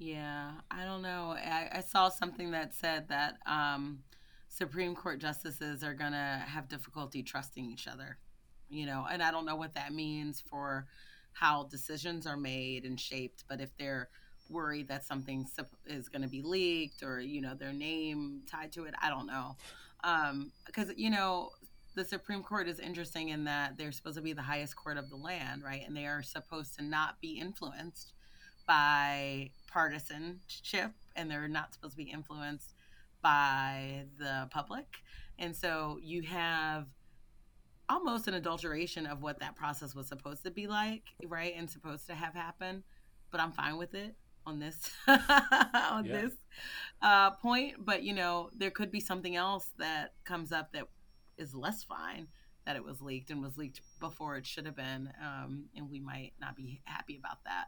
Yeah, 0.00 0.52
I 0.70 0.86
don't 0.86 1.02
know. 1.02 1.36
I, 1.36 1.68
I 1.74 1.80
saw 1.80 2.08
something 2.08 2.52
that 2.52 2.74
said 2.74 3.08
that 3.08 3.36
um, 3.44 3.98
Supreme 4.48 4.94
Court 4.94 5.20
justices 5.20 5.84
are 5.84 5.92
going 5.92 6.12
to 6.12 6.42
have 6.46 6.68
difficulty 6.68 7.22
trusting 7.22 7.66
each 7.66 7.86
other, 7.86 8.16
you 8.70 8.86
know, 8.86 9.06
and 9.10 9.22
I 9.22 9.30
don't 9.30 9.44
know 9.44 9.56
what 9.56 9.74
that 9.74 9.92
means 9.92 10.40
for 10.40 10.86
how 11.34 11.64
decisions 11.64 12.26
are 12.26 12.38
made 12.38 12.86
and 12.86 12.98
shaped, 12.98 13.44
but 13.46 13.60
if 13.60 13.76
they're 13.76 14.08
worried 14.48 14.88
that 14.88 15.04
something 15.04 15.46
is 15.84 16.08
going 16.08 16.22
to 16.22 16.28
be 16.28 16.40
leaked 16.40 17.02
or, 17.02 17.20
you 17.20 17.42
know, 17.42 17.54
their 17.54 17.74
name 17.74 18.40
tied 18.50 18.72
to 18.72 18.84
it, 18.84 18.94
I 19.02 19.10
don't 19.10 19.26
know. 19.26 19.56
Because, 20.66 20.88
um, 20.88 20.94
you 20.96 21.10
know, 21.10 21.50
the 21.94 22.06
Supreme 22.06 22.42
Court 22.42 22.68
is 22.68 22.80
interesting 22.80 23.28
in 23.28 23.44
that 23.44 23.76
they're 23.76 23.92
supposed 23.92 24.16
to 24.16 24.22
be 24.22 24.32
the 24.32 24.40
highest 24.40 24.76
court 24.76 24.96
of 24.96 25.10
the 25.10 25.16
land, 25.16 25.62
right? 25.62 25.82
And 25.86 25.94
they 25.94 26.06
are 26.06 26.22
supposed 26.22 26.74
to 26.78 26.82
not 26.82 27.20
be 27.20 27.38
influenced 27.38 28.14
by 28.70 29.50
partisanship 29.66 30.92
and 31.16 31.28
they're 31.28 31.48
not 31.48 31.74
supposed 31.74 31.94
to 31.94 31.96
be 31.96 32.08
influenced 32.08 32.72
by 33.20 34.04
the 34.16 34.48
public. 34.52 34.86
And 35.40 35.56
so 35.56 35.98
you 36.00 36.22
have 36.22 36.86
almost 37.88 38.28
an 38.28 38.34
adulteration 38.34 39.06
of 39.06 39.22
what 39.22 39.40
that 39.40 39.56
process 39.56 39.92
was 39.92 40.06
supposed 40.06 40.44
to 40.44 40.52
be 40.52 40.68
like, 40.68 41.02
right? 41.26 41.52
And 41.56 41.68
supposed 41.68 42.06
to 42.06 42.14
have 42.14 42.32
happened. 42.32 42.84
But 43.32 43.40
I'm 43.40 43.50
fine 43.50 43.76
with 43.76 43.92
it 43.94 44.14
on 44.46 44.60
this 44.60 44.88
on 45.08 46.04
yeah. 46.04 46.20
this 46.20 46.32
uh, 47.02 47.32
point. 47.32 47.84
But 47.84 48.04
you 48.04 48.14
know, 48.14 48.50
there 48.56 48.70
could 48.70 48.92
be 48.92 49.00
something 49.00 49.34
else 49.34 49.72
that 49.78 50.12
comes 50.24 50.52
up 50.52 50.72
that 50.74 50.84
is 51.36 51.56
less 51.56 51.82
fine 51.82 52.28
that 52.66 52.76
it 52.76 52.84
was 52.84 53.02
leaked 53.02 53.30
and 53.30 53.42
was 53.42 53.58
leaked 53.58 53.80
before 53.98 54.36
it 54.36 54.46
should 54.46 54.66
have 54.66 54.76
been, 54.76 55.10
um, 55.20 55.64
and 55.74 55.90
we 55.90 55.98
might 55.98 56.34
not 56.40 56.54
be 56.54 56.82
happy 56.84 57.16
about 57.16 57.42
that 57.44 57.66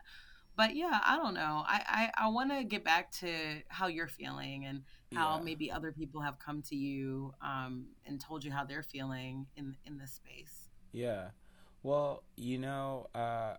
but 0.56 0.76
yeah, 0.76 1.00
I 1.04 1.16
don't 1.16 1.34
know. 1.34 1.64
I 1.66 2.10
I, 2.16 2.26
I 2.26 2.28
want 2.28 2.50
to 2.50 2.64
get 2.64 2.84
back 2.84 3.10
to 3.20 3.30
how 3.68 3.86
you're 3.86 4.08
feeling 4.08 4.66
and 4.66 4.82
how 5.14 5.36
yeah. 5.36 5.44
maybe 5.44 5.70
other 5.70 5.92
people 5.92 6.20
have 6.20 6.38
come 6.38 6.62
to 6.62 6.76
you 6.76 7.32
um, 7.42 7.86
and 8.06 8.20
told 8.20 8.44
you 8.44 8.50
how 8.50 8.64
they're 8.64 8.82
feeling 8.82 9.46
in 9.56 9.76
in 9.86 9.98
this 9.98 10.12
space. 10.12 10.68
Yeah, 10.92 11.28
well, 11.82 12.22
you 12.36 12.58
know, 12.58 13.08
uh, 13.14 13.54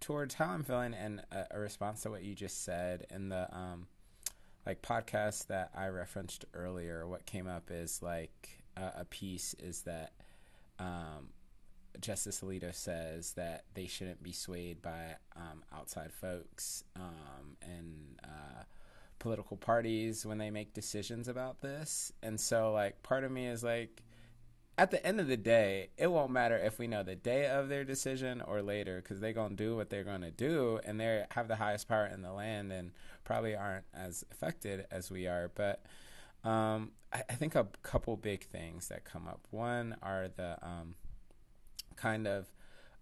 towards 0.00 0.34
how 0.34 0.46
I'm 0.46 0.64
feeling 0.64 0.94
and 0.94 1.22
a, 1.30 1.46
a, 1.52 1.60
response 1.60 2.02
to 2.02 2.10
what 2.10 2.24
you 2.24 2.34
just 2.34 2.64
said 2.64 3.06
in 3.10 3.28
the 3.28 3.54
um, 3.54 3.86
like 4.66 4.82
podcast 4.82 5.46
that 5.46 5.70
I 5.74 5.88
referenced 5.88 6.44
earlier. 6.54 7.06
What 7.06 7.26
came 7.26 7.46
up 7.46 7.70
is 7.70 8.02
like 8.02 8.62
uh, 8.76 8.90
a 8.96 9.04
piece 9.04 9.54
is 9.58 9.82
that 9.82 10.12
um, 10.78 11.30
Justice 12.00 12.40
Alito 12.40 12.74
says 12.74 13.32
that 13.32 13.64
they 13.74 13.86
shouldn't 13.86 14.22
be 14.22 14.32
swayed 14.32 14.82
by 14.82 15.16
um, 15.36 15.62
outside 15.74 16.12
folks 16.12 16.84
um, 16.96 17.56
and 17.62 18.20
uh, 18.24 18.62
political 19.18 19.56
parties 19.56 20.26
when 20.26 20.38
they 20.38 20.50
make 20.50 20.74
decisions 20.74 21.28
about 21.28 21.60
this. 21.60 22.12
And 22.22 22.40
so, 22.40 22.72
like, 22.72 23.02
part 23.02 23.24
of 23.24 23.30
me 23.30 23.46
is 23.46 23.62
like, 23.62 24.02
at 24.78 24.90
the 24.90 25.04
end 25.04 25.20
of 25.20 25.26
the 25.26 25.36
day, 25.36 25.90
it 25.98 26.06
won't 26.06 26.30
matter 26.30 26.56
if 26.56 26.78
we 26.78 26.86
know 26.86 27.02
the 27.02 27.14
day 27.14 27.46
of 27.46 27.68
their 27.68 27.84
decision 27.84 28.40
or 28.40 28.62
later, 28.62 29.02
because 29.02 29.20
they're 29.20 29.34
gonna 29.34 29.54
do 29.54 29.76
what 29.76 29.90
they're 29.90 30.04
gonna 30.04 30.30
do, 30.30 30.80
and 30.84 30.98
they 30.98 31.24
have 31.32 31.48
the 31.48 31.56
highest 31.56 31.86
power 31.86 32.06
in 32.06 32.22
the 32.22 32.32
land, 32.32 32.72
and 32.72 32.92
probably 33.24 33.54
aren't 33.54 33.84
as 33.92 34.24
affected 34.32 34.86
as 34.90 35.10
we 35.10 35.26
are. 35.26 35.50
But 35.54 35.84
um, 36.44 36.92
I, 37.12 37.22
I, 37.28 37.34
think 37.34 37.54
a 37.54 37.66
couple 37.82 38.16
big 38.16 38.44
things 38.44 38.88
that 38.88 39.04
come 39.04 39.28
up. 39.28 39.46
One 39.50 39.96
are 40.02 40.28
the 40.34 40.56
um, 40.62 40.94
kind 42.00 42.26
of 42.26 42.52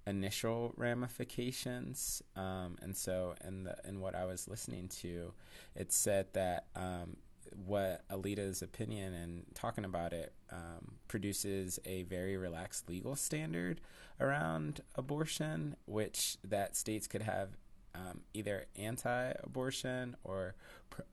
initial 0.07 0.73
ramifications. 0.77 2.23
Um, 2.35 2.77
and 2.83 2.97
so, 2.97 3.35
in 3.47 3.65
the 3.65 3.77
in 3.85 4.01
what 4.01 4.15
I 4.15 4.25
was 4.25 4.49
listening 4.49 4.89
to, 5.01 5.33
it 5.75 5.93
said 5.93 6.27
that 6.33 6.67
um, 6.75 7.17
what 7.55 8.03
Alito's 8.11 8.63
opinion 8.63 9.15
and 9.15 9.45
talking 9.55 9.85
about 9.85 10.13
it 10.13 10.33
um, 10.51 10.97
produces 11.09 11.79
a 11.85 12.03
very 12.05 12.37
relaxed 12.37 12.89
legal 12.89 13.17
standard 13.17 13.81
around 14.21 14.81
abortion, 14.97 15.77
which 15.87 16.37
that 16.45 16.77
states 16.77 17.07
could 17.07 17.23
have 17.23 17.51
um, 17.95 18.21
either 18.35 18.67
anti-abortion 18.77 20.17
or 20.25 20.55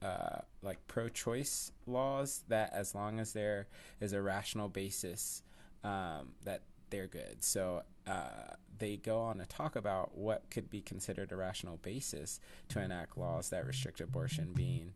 uh, 0.02 0.38
like 0.62 0.86
pro-choice 0.88 1.72
laws 1.86 2.42
that, 2.48 2.72
as 2.72 2.94
long 2.94 3.18
as 3.18 3.32
there 3.32 3.66
is 4.00 4.12
a 4.12 4.20
rational 4.20 4.68
basis, 4.68 5.42
um, 5.84 6.32
that 6.44 6.62
they're 6.90 7.06
good. 7.06 7.42
So 7.42 7.82
uh, 8.06 8.54
they 8.78 8.96
go 8.96 9.18
on 9.18 9.38
to 9.38 9.46
talk 9.46 9.76
about 9.76 10.16
what 10.16 10.50
could 10.50 10.70
be 10.70 10.80
considered 10.80 11.32
a 11.32 11.36
rational 11.36 11.78
basis 11.78 12.40
to 12.68 12.80
enact 12.80 13.16
laws 13.16 13.50
that 13.50 13.66
restrict 13.66 14.00
abortion, 14.00 14.52
being 14.54 14.92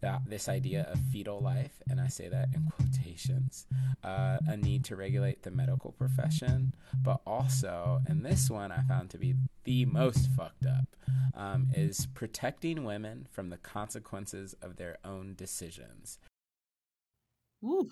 that 0.00 0.22
this 0.26 0.48
idea 0.48 0.86
of 0.90 0.98
fetal 1.12 1.40
life, 1.40 1.82
and 1.88 2.00
I 2.00 2.08
say 2.08 2.28
that 2.28 2.48
in 2.54 2.70
quotations, 2.76 3.66
uh, 4.04 4.38
a 4.46 4.56
need 4.56 4.84
to 4.86 4.96
regulate 4.96 5.42
the 5.42 5.50
medical 5.50 5.92
profession, 5.92 6.74
but 7.02 7.20
also, 7.26 8.00
and 8.06 8.24
this 8.24 8.50
one 8.50 8.72
I 8.72 8.82
found 8.82 9.10
to 9.10 9.18
be 9.18 9.34
the 9.64 9.86
most 9.86 10.28
fucked 10.36 10.66
up, 10.66 10.96
um, 11.34 11.68
is 11.74 12.06
protecting 12.14 12.84
women 12.84 13.26
from 13.30 13.50
the 13.50 13.56
consequences 13.56 14.54
of 14.60 14.76
their 14.76 14.98
own 15.04 15.34
decisions. 15.36 16.18
Ooh 17.64 17.90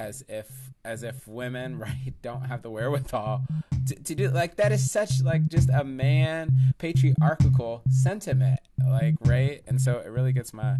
as 0.00 0.24
if 0.28 0.48
as 0.84 1.02
if 1.02 1.28
women 1.28 1.78
right 1.86 2.14
don't 2.22 2.42
have 2.42 2.62
the 2.62 2.70
wherewithal 2.70 3.44
to, 3.86 3.94
to 3.96 4.14
do 4.14 4.28
like 4.30 4.56
that 4.56 4.72
is 4.72 4.90
such 4.90 5.22
like 5.22 5.46
just 5.48 5.68
a 5.68 5.84
man 5.84 6.74
patriarchal 6.78 7.82
sentiment 7.90 8.60
like 8.88 9.14
right? 9.20 9.62
And 9.66 9.80
so 9.80 9.98
it 9.98 10.08
really 10.08 10.32
gets 10.32 10.54
my 10.54 10.76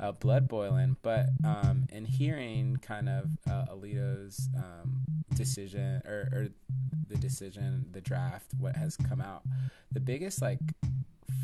uh, 0.00 0.12
blood 0.12 0.48
boiling. 0.48 0.96
But 1.02 1.26
um 1.44 1.86
in 1.90 2.04
hearing 2.04 2.78
kind 2.80 3.08
of 3.08 3.30
uh, 3.50 3.64
alito's 3.74 4.48
um 4.56 5.02
decision 5.34 6.02
or, 6.06 6.28
or 6.32 6.48
the 7.08 7.16
decision 7.16 7.86
the 7.90 8.00
draft 8.00 8.52
what 8.58 8.76
has 8.76 8.96
come 8.96 9.20
out 9.20 9.42
the 9.90 10.00
biggest 10.00 10.40
like 10.42 10.60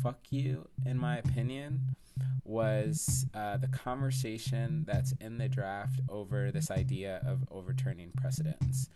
fuck 0.01 0.19
you 0.29 0.67
in 0.85 0.97
my 0.97 1.17
opinion 1.17 1.95
was 2.43 3.25
uh, 3.33 3.57
the 3.57 3.67
conversation 3.67 4.85
that's 4.87 5.13
in 5.19 5.37
the 5.37 5.49
draft 5.49 5.99
over 6.09 6.51
this 6.51 6.71
idea 6.71 7.21
of 7.25 7.43
overturning 7.51 8.11
precedents. 8.15 8.89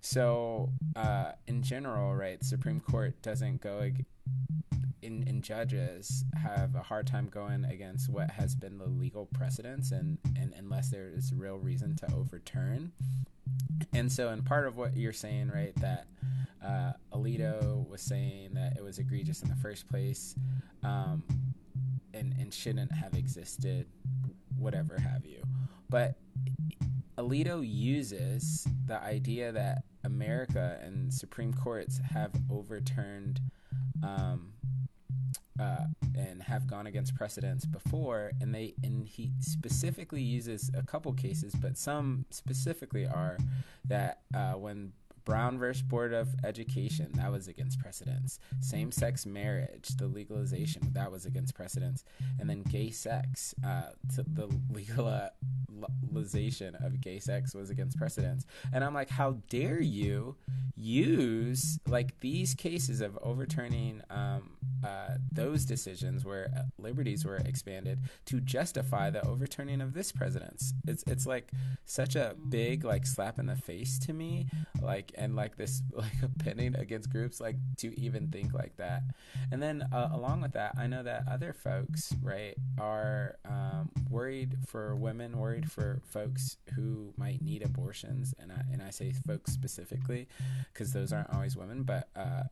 So, 0.00 0.70
uh, 0.94 1.32
in 1.46 1.62
general, 1.62 2.14
right, 2.14 2.42
Supreme 2.44 2.80
Court 2.80 3.20
doesn't 3.22 3.60
go. 3.60 3.80
Ag- 3.80 4.04
in, 5.02 5.22
in 5.28 5.40
judges 5.40 6.24
have 6.42 6.74
a 6.74 6.82
hard 6.82 7.06
time 7.06 7.28
going 7.28 7.64
against 7.66 8.08
what 8.08 8.28
has 8.30 8.56
been 8.56 8.76
the 8.76 8.86
legal 8.86 9.26
precedents 9.26 9.92
and, 9.92 10.18
and 10.36 10.52
unless 10.58 10.90
there 10.90 11.10
is 11.14 11.32
real 11.32 11.58
reason 11.58 11.94
to 11.94 12.12
overturn 12.12 12.90
and 13.92 14.10
so 14.10 14.30
in 14.30 14.42
part 14.42 14.66
of 14.66 14.76
what 14.76 14.96
you're 14.96 15.12
saying 15.12 15.48
right 15.48 15.74
that 15.76 16.06
uh, 16.66 16.92
alito 17.12 17.88
was 17.88 18.00
saying 18.00 18.50
that 18.54 18.76
it 18.76 18.82
was 18.82 18.98
egregious 18.98 19.42
in 19.42 19.48
the 19.48 19.56
first 19.56 19.88
place 19.88 20.34
um, 20.82 21.22
and, 22.12 22.34
and 22.38 22.52
shouldn't 22.52 22.92
have 22.92 23.14
existed, 23.14 23.86
whatever 24.58 24.98
have 24.98 25.24
you. 25.24 25.42
But 25.88 26.16
Alito 27.18 27.62
uses 27.66 28.66
the 28.86 29.02
idea 29.02 29.52
that 29.52 29.84
America 30.04 30.78
and 30.82 31.12
Supreme 31.12 31.52
Courts 31.52 32.00
have 32.12 32.32
overturned 32.50 33.40
um, 34.02 34.52
uh, 35.58 35.84
and 36.14 36.42
have 36.42 36.66
gone 36.66 36.86
against 36.86 37.14
precedents 37.14 37.64
before, 37.64 38.32
and 38.40 38.54
they 38.54 38.74
and 38.82 39.08
he 39.08 39.32
specifically 39.40 40.20
uses 40.20 40.70
a 40.74 40.82
couple 40.82 41.12
cases, 41.14 41.54
but 41.54 41.78
some 41.78 42.26
specifically 42.30 43.06
are 43.06 43.38
that 43.86 44.20
uh, 44.34 44.52
when 44.52 44.92
Brown 45.26 45.58
versus 45.58 45.82
Board 45.82 46.14
of 46.14 46.34
Education, 46.44 47.10
that 47.14 47.30
was 47.30 47.48
against 47.48 47.78
precedents. 47.80 48.38
Same 48.60 48.90
sex 48.90 49.26
marriage, 49.26 49.88
the 49.98 50.06
legalization, 50.06 50.80
that 50.92 51.12
was 51.12 51.26
against 51.26 51.54
precedents. 51.54 52.04
And 52.38 52.48
then 52.48 52.62
gay 52.62 52.90
sex, 52.90 53.54
uh, 53.66 53.90
the 54.16 54.48
legalization 54.70 56.76
of 56.76 57.00
gay 57.00 57.18
sex 57.18 57.54
was 57.54 57.70
against 57.70 57.98
precedents. 57.98 58.46
And 58.72 58.84
I'm 58.84 58.94
like, 58.94 59.10
how 59.10 59.38
dare 59.50 59.82
you 59.82 60.36
use 60.76 61.80
like 61.88 62.18
these 62.20 62.54
cases 62.54 63.00
of 63.00 63.18
overturning 63.22 64.02
um, 64.10 64.50
uh, 64.84 65.16
those 65.32 65.64
decisions 65.64 66.24
where 66.24 66.50
uh, 66.56 66.62
liberties 66.78 67.24
were 67.24 67.36
expanded 67.36 67.98
to 68.26 68.40
justify 68.40 69.10
the 69.10 69.26
overturning 69.26 69.80
of 69.80 69.92
this 69.92 70.12
president's? 70.12 70.72
It's 70.86 71.02
it's 71.08 71.26
like 71.26 71.50
such 71.84 72.14
a 72.14 72.36
big 72.48 72.84
like 72.84 73.06
slap 73.06 73.38
in 73.38 73.46
the 73.46 73.56
face 73.56 73.98
to 74.00 74.12
me. 74.12 74.46
Like 74.80 75.12
and 75.16 75.36
like 75.36 75.56
this 75.56 75.82
like 75.92 76.22
opinion 76.22 76.76
against 76.76 77.10
groups 77.10 77.40
like 77.40 77.56
to 77.78 77.98
even 78.00 78.28
think 78.28 78.52
like 78.52 78.76
that. 78.76 79.02
And 79.50 79.62
then 79.62 79.82
uh, 79.92 80.10
along 80.12 80.40
with 80.40 80.52
that 80.52 80.74
i 80.78 80.86
know 80.86 81.02
that 81.02 81.24
other 81.30 81.52
folks 81.52 82.14
right 82.22 82.54
are 82.78 83.36
um, 83.44 83.90
worried 84.10 84.56
for 84.66 84.96
women 84.96 85.38
worried 85.38 85.70
for 85.70 86.00
folks 86.04 86.56
who 86.74 87.12
might 87.16 87.42
need 87.42 87.62
abortions 87.62 88.34
and 88.38 88.52
i 88.52 88.62
and 88.72 88.82
i 88.82 88.90
say 88.90 89.12
folks 89.26 89.52
specifically 89.52 90.26
because 90.72 90.92
those 90.92 91.12
aren't 91.12 91.32
always 91.32 91.56
women 91.56 91.82
but 91.82 92.08
uh, 92.16 92.42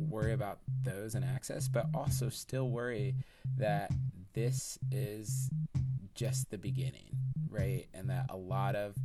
worry 0.00 0.32
about 0.32 0.58
those 0.82 1.14
and 1.14 1.24
access, 1.24 1.68
but 1.68 1.86
also 1.94 2.28
still 2.28 2.68
worry 2.68 3.14
that 3.56 3.90
this 4.34 4.78
is 4.90 5.50
just 6.14 6.50
the 6.50 6.58
beginning, 6.58 7.16
right? 7.52 7.86
And 7.94 8.10
that 8.10 8.26
a 8.30 8.36
lot 8.36 8.74
of 8.74 8.96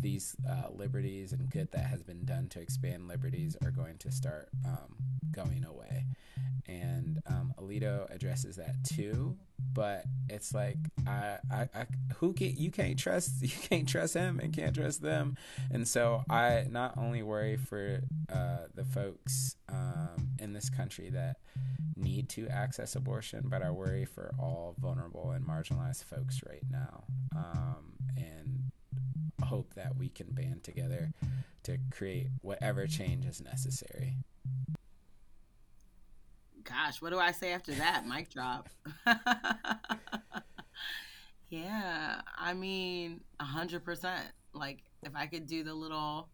these 0.00 0.34
uh, 0.48 0.68
liberties 0.70 1.32
and 1.32 1.48
good 1.48 1.70
that 1.72 1.84
has 1.84 2.02
been 2.02 2.24
done 2.24 2.48
to 2.48 2.60
expand 2.60 3.08
liberties 3.08 3.56
are 3.64 3.70
going 3.70 3.96
to 3.98 4.10
start 4.10 4.48
um, 4.66 4.96
going 5.30 5.64
away. 5.64 6.06
And 6.66 7.20
um, 7.26 7.52
Alito 7.60 8.12
addresses 8.14 8.56
that 8.56 8.76
too, 8.84 9.36
but 9.72 10.04
it's 10.28 10.54
like 10.54 10.76
I, 11.06 11.38
I, 11.50 11.68
I 11.74 11.86
who 12.16 12.32
can 12.32 12.56
you 12.56 12.70
can't 12.70 12.98
trust 12.98 13.34
you 13.42 13.48
can't 13.48 13.88
trust 13.88 14.14
him 14.14 14.38
and 14.40 14.52
can't 14.52 14.74
trust 14.74 15.02
them, 15.02 15.36
and 15.70 15.86
so 15.86 16.22
I 16.30 16.66
not 16.70 16.96
only 16.96 17.22
worry 17.22 17.56
for 17.56 18.00
uh, 18.32 18.66
the 18.74 18.84
folks 18.84 19.56
um, 19.68 20.28
in 20.38 20.52
this 20.52 20.70
country 20.70 21.10
that 21.10 21.36
need 21.96 22.28
to 22.30 22.48
access 22.48 22.96
abortion, 22.96 23.44
but 23.46 23.62
I 23.62 23.70
worry 23.70 24.04
for 24.04 24.34
all 24.38 24.74
vulnerable 24.78 25.30
and 25.30 25.46
marginalized 25.46 26.04
folks 26.04 26.40
right 26.48 26.64
now, 26.70 27.04
um, 27.36 27.94
and 28.16 28.70
hope 29.44 29.74
that 29.74 29.96
we 29.96 30.08
can 30.08 30.28
band 30.30 30.62
together 30.64 31.12
to 31.64 31.78
create 31.90 32.28
whatever 32.40 32.86
change 32.86 33.24
is 33.26 33.40
necessary. 33.40 34.16
Gosh, 36.64 37.00
what 37.02 37.10
do 37.10 37.18
I 37.18 37.32
say 37.32 37.52
after 37.52 37.72
that? 37.72 38.06
Mic 38.06 38.30
drop. 38.30 38.68
yeah, 41.48 42.20
I 42.36 42.54
mean, 42.54 43.20
a 43.40 43.44
hundred 43.44 43.84
percent. 43.84 44.26
Like, 44.52 44.82
if 45.02 45.14
I 45.16 45.26
could 45.26 45.46
do 45.46 45.64
the 45.64 45.74
little 45.74 46.28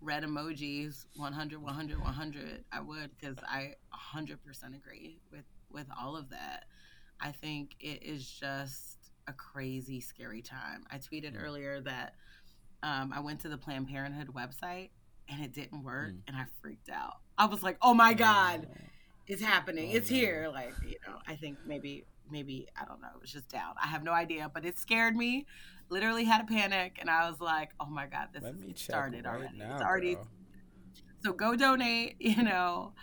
red 0.00 0.22
emojis 0.22 1.04
100 1.16 1.62
100 1.62 2.00
100 2.00 2.64
i 2.72 2.80
would 2.80 3.10
because 3.18 3.36
i 3.46 3.74
100% 4.16 4.38
agree 4.74 5.18
with 5.30 5.44
with 5.70 5.86
all 6.00 6.16
of 6.16 6.30
that 6.30 6.64
i 7.20 7.30
think 7.30 7.76
it 7.80 8.02
is 8.02 8.26
just 8.26 9.10
a 9.28 9.32
crazy 9.32 10.00
scary 10.00 10.40
time 10.40 10.84
i 10.90 10.96
tweeted 10.96 11.34
mm. 11.34 11.42
earlier 11.42 11.80
that 11.80 12.14
um, 12.82 13.12
i 13.14 13.20
went 13.20 13.40
to 13.40 13.48
the 13.48 13.58
planned 13.58 13.88
parenthood 13.88 14.28
website 14.28 14.88
and 15.28 15.44
it 15.44 15.52
didn't 15.52 15.84
work 15.84 16.12
mm. 16.12 16.20
and 16.26 16.36
i 16.36 16.44
freaked 16.62 16.88
out 16.88 17.16
i 17.36 17.44
was 17.44 17.62
like 17.62 17.76
oh 17.82 17.92
my 17.92 18.14
god 18.14 18.66
oh. 18.70 18.74
It's 19.30 19.42
happening 19.42 19.90
oh, 19.92 19.96
it's 19.96 20.10
no. 20.10 20.16
here 20.16 20.50
like 20.52 20.72
you 20.86 20.96
know 21.06 21.16
i 21.26 21.34
think 21.34 21.56
maybe 21.66 22.04
maybe 22.30 22.66
i 22.80 22.84
don't 22.84 23.00
know 23.00 23.08
it 23.14 23.20
was 23.20 23.30
just 23.30 23.48
down 23.48 23.74
i 23.82 23.86
have 23.86 24.02
no 24.02 24.12
idea 24.12 24.50
but 24.52 24.64
it 24.64 24.78
scared 24.78 25.16
me 25.16 25.46
literally 25.90 26.24
had 26.24 26.40
a 26.40 26.44
panic 26.44 26.98
and 27.00 27.10
I 27.10 27.28
was 27.28 27.40
like, 27.40 27.70
oh 27.78 27.86
my 27.86 28.06
God, 28.06 28.28
this 28.32 28.44
is, 28.44 28.80
started 28.80 29.26
right 29.26 29.34
already. 29.34 29.58
Now, 29.58 29.74
it's 29.74 29.82
already. 29.82 30.14
Bro. 30.14 30.24
So 31.24 31.32
go 31.32 31.56
donate, 31.56 32.16
you 32.20 32.42
know, 32.42 32.94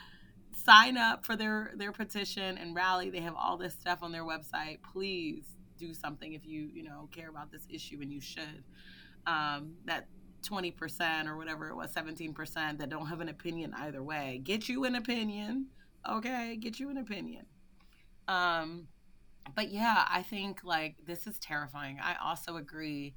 sign 0.53 0.97
up 0.97 1.25
for 1.25 1.35
their, 1.35 1.73
their 1.75 1.91
petition 1.91 2.57
and 2.57 2.75
rally. 2.75 3.09
They 3.09 3.21
have 3.21 3.35
all 3.35 3.57
this 3.57 3.73
stuff 3.73 3.99
on 4.01 4.11
their 4.11 4.23
website. 4.23 4.79
Please 4.91 5.45
do 5.77 5.93
something 5.93 6.33
if 6.33 6.45
you, 6.45 6.69
you 6.73 6.83
know, 6.83 7.07
care 7.11 7.29
about 7.29 7.51
this 7.51 7.67
issue 7.69 7.99
and 8.01 8.11
you 8.11 8.21
should. 8.21 8.63
Um, 9.27 9.73
that 9.85 10.07
20% 10.43 11.27
or 11.27 11.35
whatever 11.35 11.69
it 11.69 11.75
was, 11.75 11.93
17% 11.93 12.79
that 12.79 12.89
don't 12.89 13.07
have 13.07 13.19
an 13.19 13.27
opinion 13.27 13.73
either 13.77 14.01
way. 14.01 14.39
Get 14.43 14.69
you 14.69 14.85
an 14.85 14.95
opinion. 14.95 15.67
Okay. 16.07 16.57
Get 16.57 16.79
you 16.79 16.89
an 16.89 16.97
opinion. 16.97 17.45
Um, 18.27 18.87
but 19.55 19.69
yeah, 19.69 20.05
I 20.09 20.23
think 20.23 20.63
like 20.63 20.97
this 21.05 21.27
is 21.27 21.39
terrifying. 21.39 21.99
I 22.01 22.15
also 22.21 22.57
agree 22.57 23.15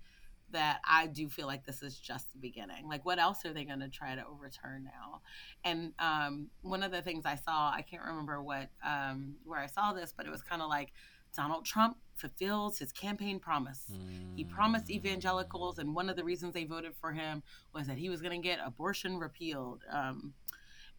that 0.53 0.81
I 0.85 1.07
do 1.07 1.29
feel 1.29 1.47
like 1.47 1.65
this 1.65 1.83
is 1.83 1.99
just 1.99 2.33
the 2.33 2.39
beginning. 2.39 2.89
Like, 2.89 3.05
what 3.05 3.19
else 3.19 3.45
are 3.45 3.53
they 3.53 3.65
going 3.65 3.81
to 3.81 3.89
try 3.89 4.15
to 4.15 4.25
overturn 4.27 4.85
now? 4.85 5.21
And 5.65 5.93
um, 5.99 6.49
one 6.63 6.83
of 6.83 6.91
the 6.91 7.03
things 7.03 7.25
I 7.25 7.37
saw, 7.37 7.71
I 7.71 7.83
can't 7.83 8.03
remember 8.05 8.43
what 8.43 8.69
um, 8.85 9.37
where 9.45 9.61
I 9.61 9.67
saw 9.67 9.93
this, 9.93 10.13
but 10.17 10.27
it 10.27 10.31
was 10.31 10.43
kind 10.43 10.63
of 10.63 10.69
like 10.69 10.93
Donald 11.37 11.65
Trump 11.65 11.97
fulfills 12.17 12.79
his 12.79 12.93
campaign 12.93 13.39
promise. 13.39 13.85
Mm. 13.93 14.37
He 14.37 14.45
promised 14.45 14.91
evangelicals, 14.91 15.79
and 15.79 15.95
one 15.95 16.11
of 16.11 16.17
the 16.17 16.25
reasons 16.25 16.55
they 16.55 16.65
voted 16.65 16.95
for 17.01 17.13
him 17.13 17.43
was 17.73 17.87
that 17.87 17.99
he 17.99 18.09
was 18.09 18.21
going 18.21 18.41
to 18.41 18.47
get 18.47 18.59
abortion 18.65 19.19
repealed 19.19 19.85
um, 19.91 20.35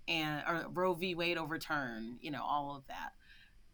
and 0.08 0.44
or 0.48 0.66
Roe 0.74 0.94
v. 0.94 1.16
Wade 1.16 1.38
overturned. 1.38 2.20
You 2.22 2.32
know, 2.32 2.44
all 2.44 2.76
of 2.76 2.88
that 2.88 3.14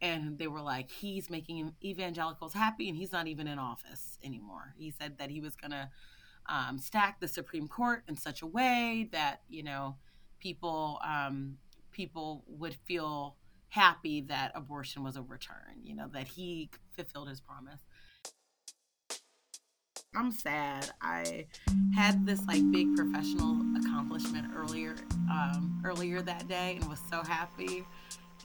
and 0.02 0.38
they 0.38 0.48
were 0.48 0.62
like 0.62 0.92
he's 0.92 1.30
making 1.30 1.74
evangelicals 1.84 2.54
happy 2.54 2.88
and 2.90 2.98
he's 2.98 3.12
not 3.12 3.28
even 3.28 3.48
in 3.48 3.58
office 3.58 4.20
anymore 4.24 4.74
he 4.78 4.92
said 4.92 5.18
that 5.18 5.30
he 5.30 5.42
was 5.42 5.56
going 5.56 5.72
to 5.72 5.90
um, 6.48 6.78
stack 6.78 7.20
the 7.20 7.28
supreme 7.28 7.68
court 7.68 8.04
in 8.08 8.16
such 8.16 8.42
a 8.42 8.46
way 8.46 9.10
that 9.12 9.42
you 9.50 9.64
know 9.64 9.96
people 10.40 11.00
um, 11.04 11.58
people 11.92 12.44
would 12.48 12.76
feel 12.88 13.36
happy 13.70 14.22
that 14.22 14.52
abortion 14.56 15.04
was 15.04 15.18
overturned 15.18 15.84
you 15.84 15.96
know 15.96 16.08
that 16.14 16.28
he 16.28 16.70
fulfilled 16.96 17.28
his 17.28 17.42
promise 17.42 17.82
i'm 20.16 20.32
sad 20.32 20.89
i 21.01 21.45
had 21.95 22.26
this 22.26 22.45
like 22.47 22.62
big 22.72 22.95
professional 22.95 23.62
accomplishment 23.78 24.47
earlier 24.55 24.95
um, 25.30 25.82
earlier 25.86 26.22
that 26.22 26.47
day 26.47 26.78
and 26.80 26.89
was 26.89 27.01
so 27.10 27.22
happy 27.24 27.86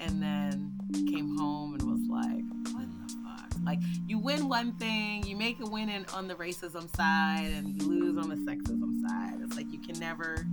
and 0.00 0.22
then 0.22 0.72
came 1.10 1.36
home 1.36 1.74
and 1.74 1.82
was 1.82 2.00
like, 2.08 2.44
what 2.74 2.86
the 3.06 3.14
fuck? 3.24 3.52
Like, 3.64 3.78
you 4.06 4.18
win 4.18 4.48
one 4.48 4.72
thing, 4.72 5.24
you 5.26 5.36
make 5.36 5.60
a 5.60 5.66
win 5.66 5.88
in, 5.88 6.04
on 6.12 6.28
the 6.28 6.34
racism 6.34 6.94
side, 6.96 7.52
and 7.54 7.80
you 7.80 7.88
lose 7.88 8.18
on 8.18 8.28
the 8.28 8.36
sexism 8.36 9.00
side. 9.08 9.34
It's 9.42 9.56
like 9.56 9.70
you 9.70 9.78
can 9.78 9.98
never 10.00 10.46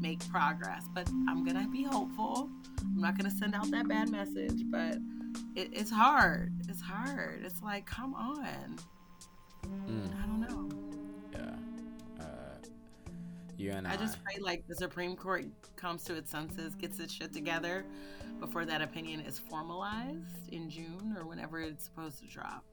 make 0.00 0.26
progress. 0.28 0.84
But 0.94 1.08
I'm 1.28 1.44
gonna 1.44 1.68
be 1.68 1.82
hopeful. 1.82 2.50
I'm 2.80 3.00
not 3.00 3.16
gonna 3.16 3.30
send 3.30 3.54
out 3.54 3.70
that 3.70 3.88
bad 3.88 4.10
message, 4.10 4.62
but 4.70 4.96
it, 5.54 5.70
it's 5.72 5.90
hard. 5.90 6.52
It's 6.68 6.80
hard. 6.80 7.42
It's 7.44 7.62
like, 7.62 7.86
come 7.86 8.14
on. 8.14 8.78
Mm. 9.88 10.22
I 10.22 10.26
don't 10.26 10.40
know. 10.40 10.68
Yeah. 11.32 12.24
Uh, 12.24 12.24
you 13.56 13.72
and 13.72 13.86
I, 13.86 13.94
I 13.94 13.96
just 13.96 14.22
pray 14.24 14.38
like 14.40 14.66
the 14.68 14.74
Supreme 14.74 15.16
Court 15.16 15.46
comes 15.76 16.04
to 16.04 16.14
its 16.14 16.30
senses, 16.30 16.74
gets 16.74 16.98
its 16.98 17.12
shit 17.12 17.32
together 17.32 17.84
before 18.40 18.64
that 18.64 18.82
opinion 18.82 19.20
is 19.20 19.38
formalized 19.38 20.48
in 20.50 20.70
June 20.70 21.14
or 21.16 21.26
whenever 21.26 21.60
it's 21.60 21.84
supposed 21.84 22.18
to 22.20 22.26
drop? 22.26 22.64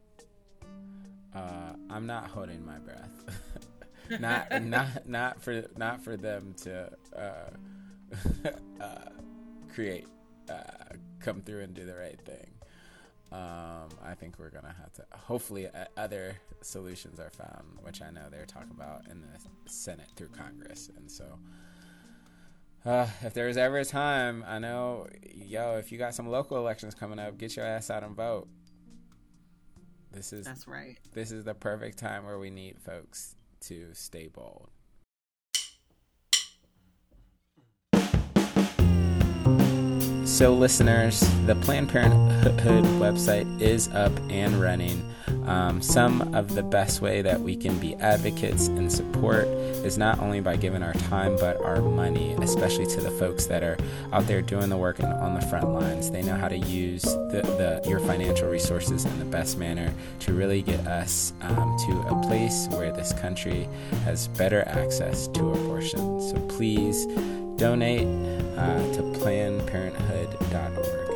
Uh, 1.35 1.73
I'm 1.89 2.07
not 2.07 2.27
holding 2.27 2.65
my 2.65 2.77
breath. 2.79 3.11
not 4.19 4.63
not 4.63 5.07
not 5.07 5.41
for 5.41 5.65
not 5.75 6.01
for 6.01 6.15
them 6.15 6.55
to 6.63 6.89
uh, 7.15 8.49
uh, 8.81 9.09
create 9.73 10.07
uh, 10.49 10.95
come 11.19 11.41
through 11.41 11.61
and 11.61 11.73
do 11.73 11.85
the 11.85 11.95
right 11.95 12.19
thing. 12.25 12.57
Um, 13.32 13.89
I 14.03 14.13
think 14.15 14.39
we're 14.39 14.49
gonna 14.49 14.75
have 14.80 14.93
to. 14.93 15.05
Hopefully, 15.13 15.67
uh, 15.67 15.86
other 15.97 16.38
solutions 16.61 17.19
are 17.19 17.30
found, 17.30 17.65
which 17.82 18.01
I 18.01 18.09
know 18.09 18.30
they're 18.32 18.45
talking 18.45 18.71
about 18.71 19.07
in 19.09 19.21
the 19.21 19.69
Senate 19.69 20.07
through 20.15 20.30
Congress, 20.30 20.89
and 20.95 21.11
so 21.11 21.38
uh, 22.86 23.07
if 23.21 23.34
there's 23.34 23.57
ever 23.57 23.80
a 23.80 23.86
time, 23.86 24.45
I 24.47 24.59
know, 24.59 25.07
yo, 25.36 25.78
if 25.78 25.91
you 25.91 25.97
got 25.97 26.15
some 26.15 26.30
local 26.30 26.57
elections 26.57 26.95
coming 26.95 27.19
up, 27.19 27.38
get 27.38 27.55
your 27.57 27.65
ass 27.65 27.89
out 27.89 28.03
and 28.03 28.15
vote. 28.15 28.47
This 30.11 30.32
is 30.32 30.45
that's 30.45 30.67
right. 30.67 30.97
This 31.13 31.32
is 31.32 31.43
the 31.43 31.53
perfect 31.53 31.97
time 31.97 32.23
where 32.23 32.39
we 32.39 32.49
need 32.49 32.80
folks 32.80 33.36
to 33.61 33.89
stay 33.93 34.28
bold. 34.28 34.69
So, 40.38 40.53
listeners, 40.53 41.21
the 41.47 41.55
Planned 41.55 41.89
Parenthood 41.89 42.83
website 43.01 43.59
is 43.59 43.88
up 43.88 44.11
and 44.29 44.61
running. 44.61 45.03
Um, 45.47 45.81
some 45.81 46.35
of 46.35 46.53
the 46.53 46.61
best 46.61 47.01
way 47.01 47.23
that 47.23 47.41
we 47.41 47.55
can 47.55 47.79
be 47.79 47.95
advocates 47.95 48.67
and 48.67 48.91
support 48.91 49.45
is 49.47 49.97
not 49.97 50.19
only 50.19 50.39
by 50.39 50.55
giving 50.55 50.83
our 50.83 50.93
time 50.93 51.38
but 51.38 51.59
our 51.63 51.81
money, 51.81 52.35
especially 52.39 52.85
to 52.85 53.01
the 53.01 53.09
folks 53.09 53.47
that 53.47 53.63
are 53.63 53.77
out 54.13 54.27
there 54.27 54.43
doing 54.43 54.69
the 54.69 54.77
work 54.77 54.99
and 54.99 55.11
on 55.11 55.33
the 55.33 55.41
front 55.47 55.69
lines. 55.69 56.11
They 56.11 56.21
know 56.21 56.35
how 56.35 56.49
to 56.49 56.57
use 56.57 57.01
the, 57.01 57.41
the 57.81 57.89
your 57.89 57.99
financial 58.01 58.47
resources 58.47 59.05
in 59.05 59.17
the 59.17 59.25
best 59.25 59.57
manner 59.57 59.91
to 60.19 60.33
really 60.33 60.61
get 60.61 60.85
us 60.85 61.33
um, 61.41 61.75
to 61.88 62.15
a 62.15 62.27
place 62.27 62.67
where 62.69 62.91
this 62.91 63.11
country 63.11 63.67
has 64.03 64.27
better 64.27 64.61
access 64.67 65.27
to 65.29 65.49
abortion. 65.49 66.21
So 66.21 66.39
please 66.47 67.07
donate 67.58 68.08
uh, 68.58 68.78
to 68.93 69.01
PlannedParenthood.org. 69.20 71.07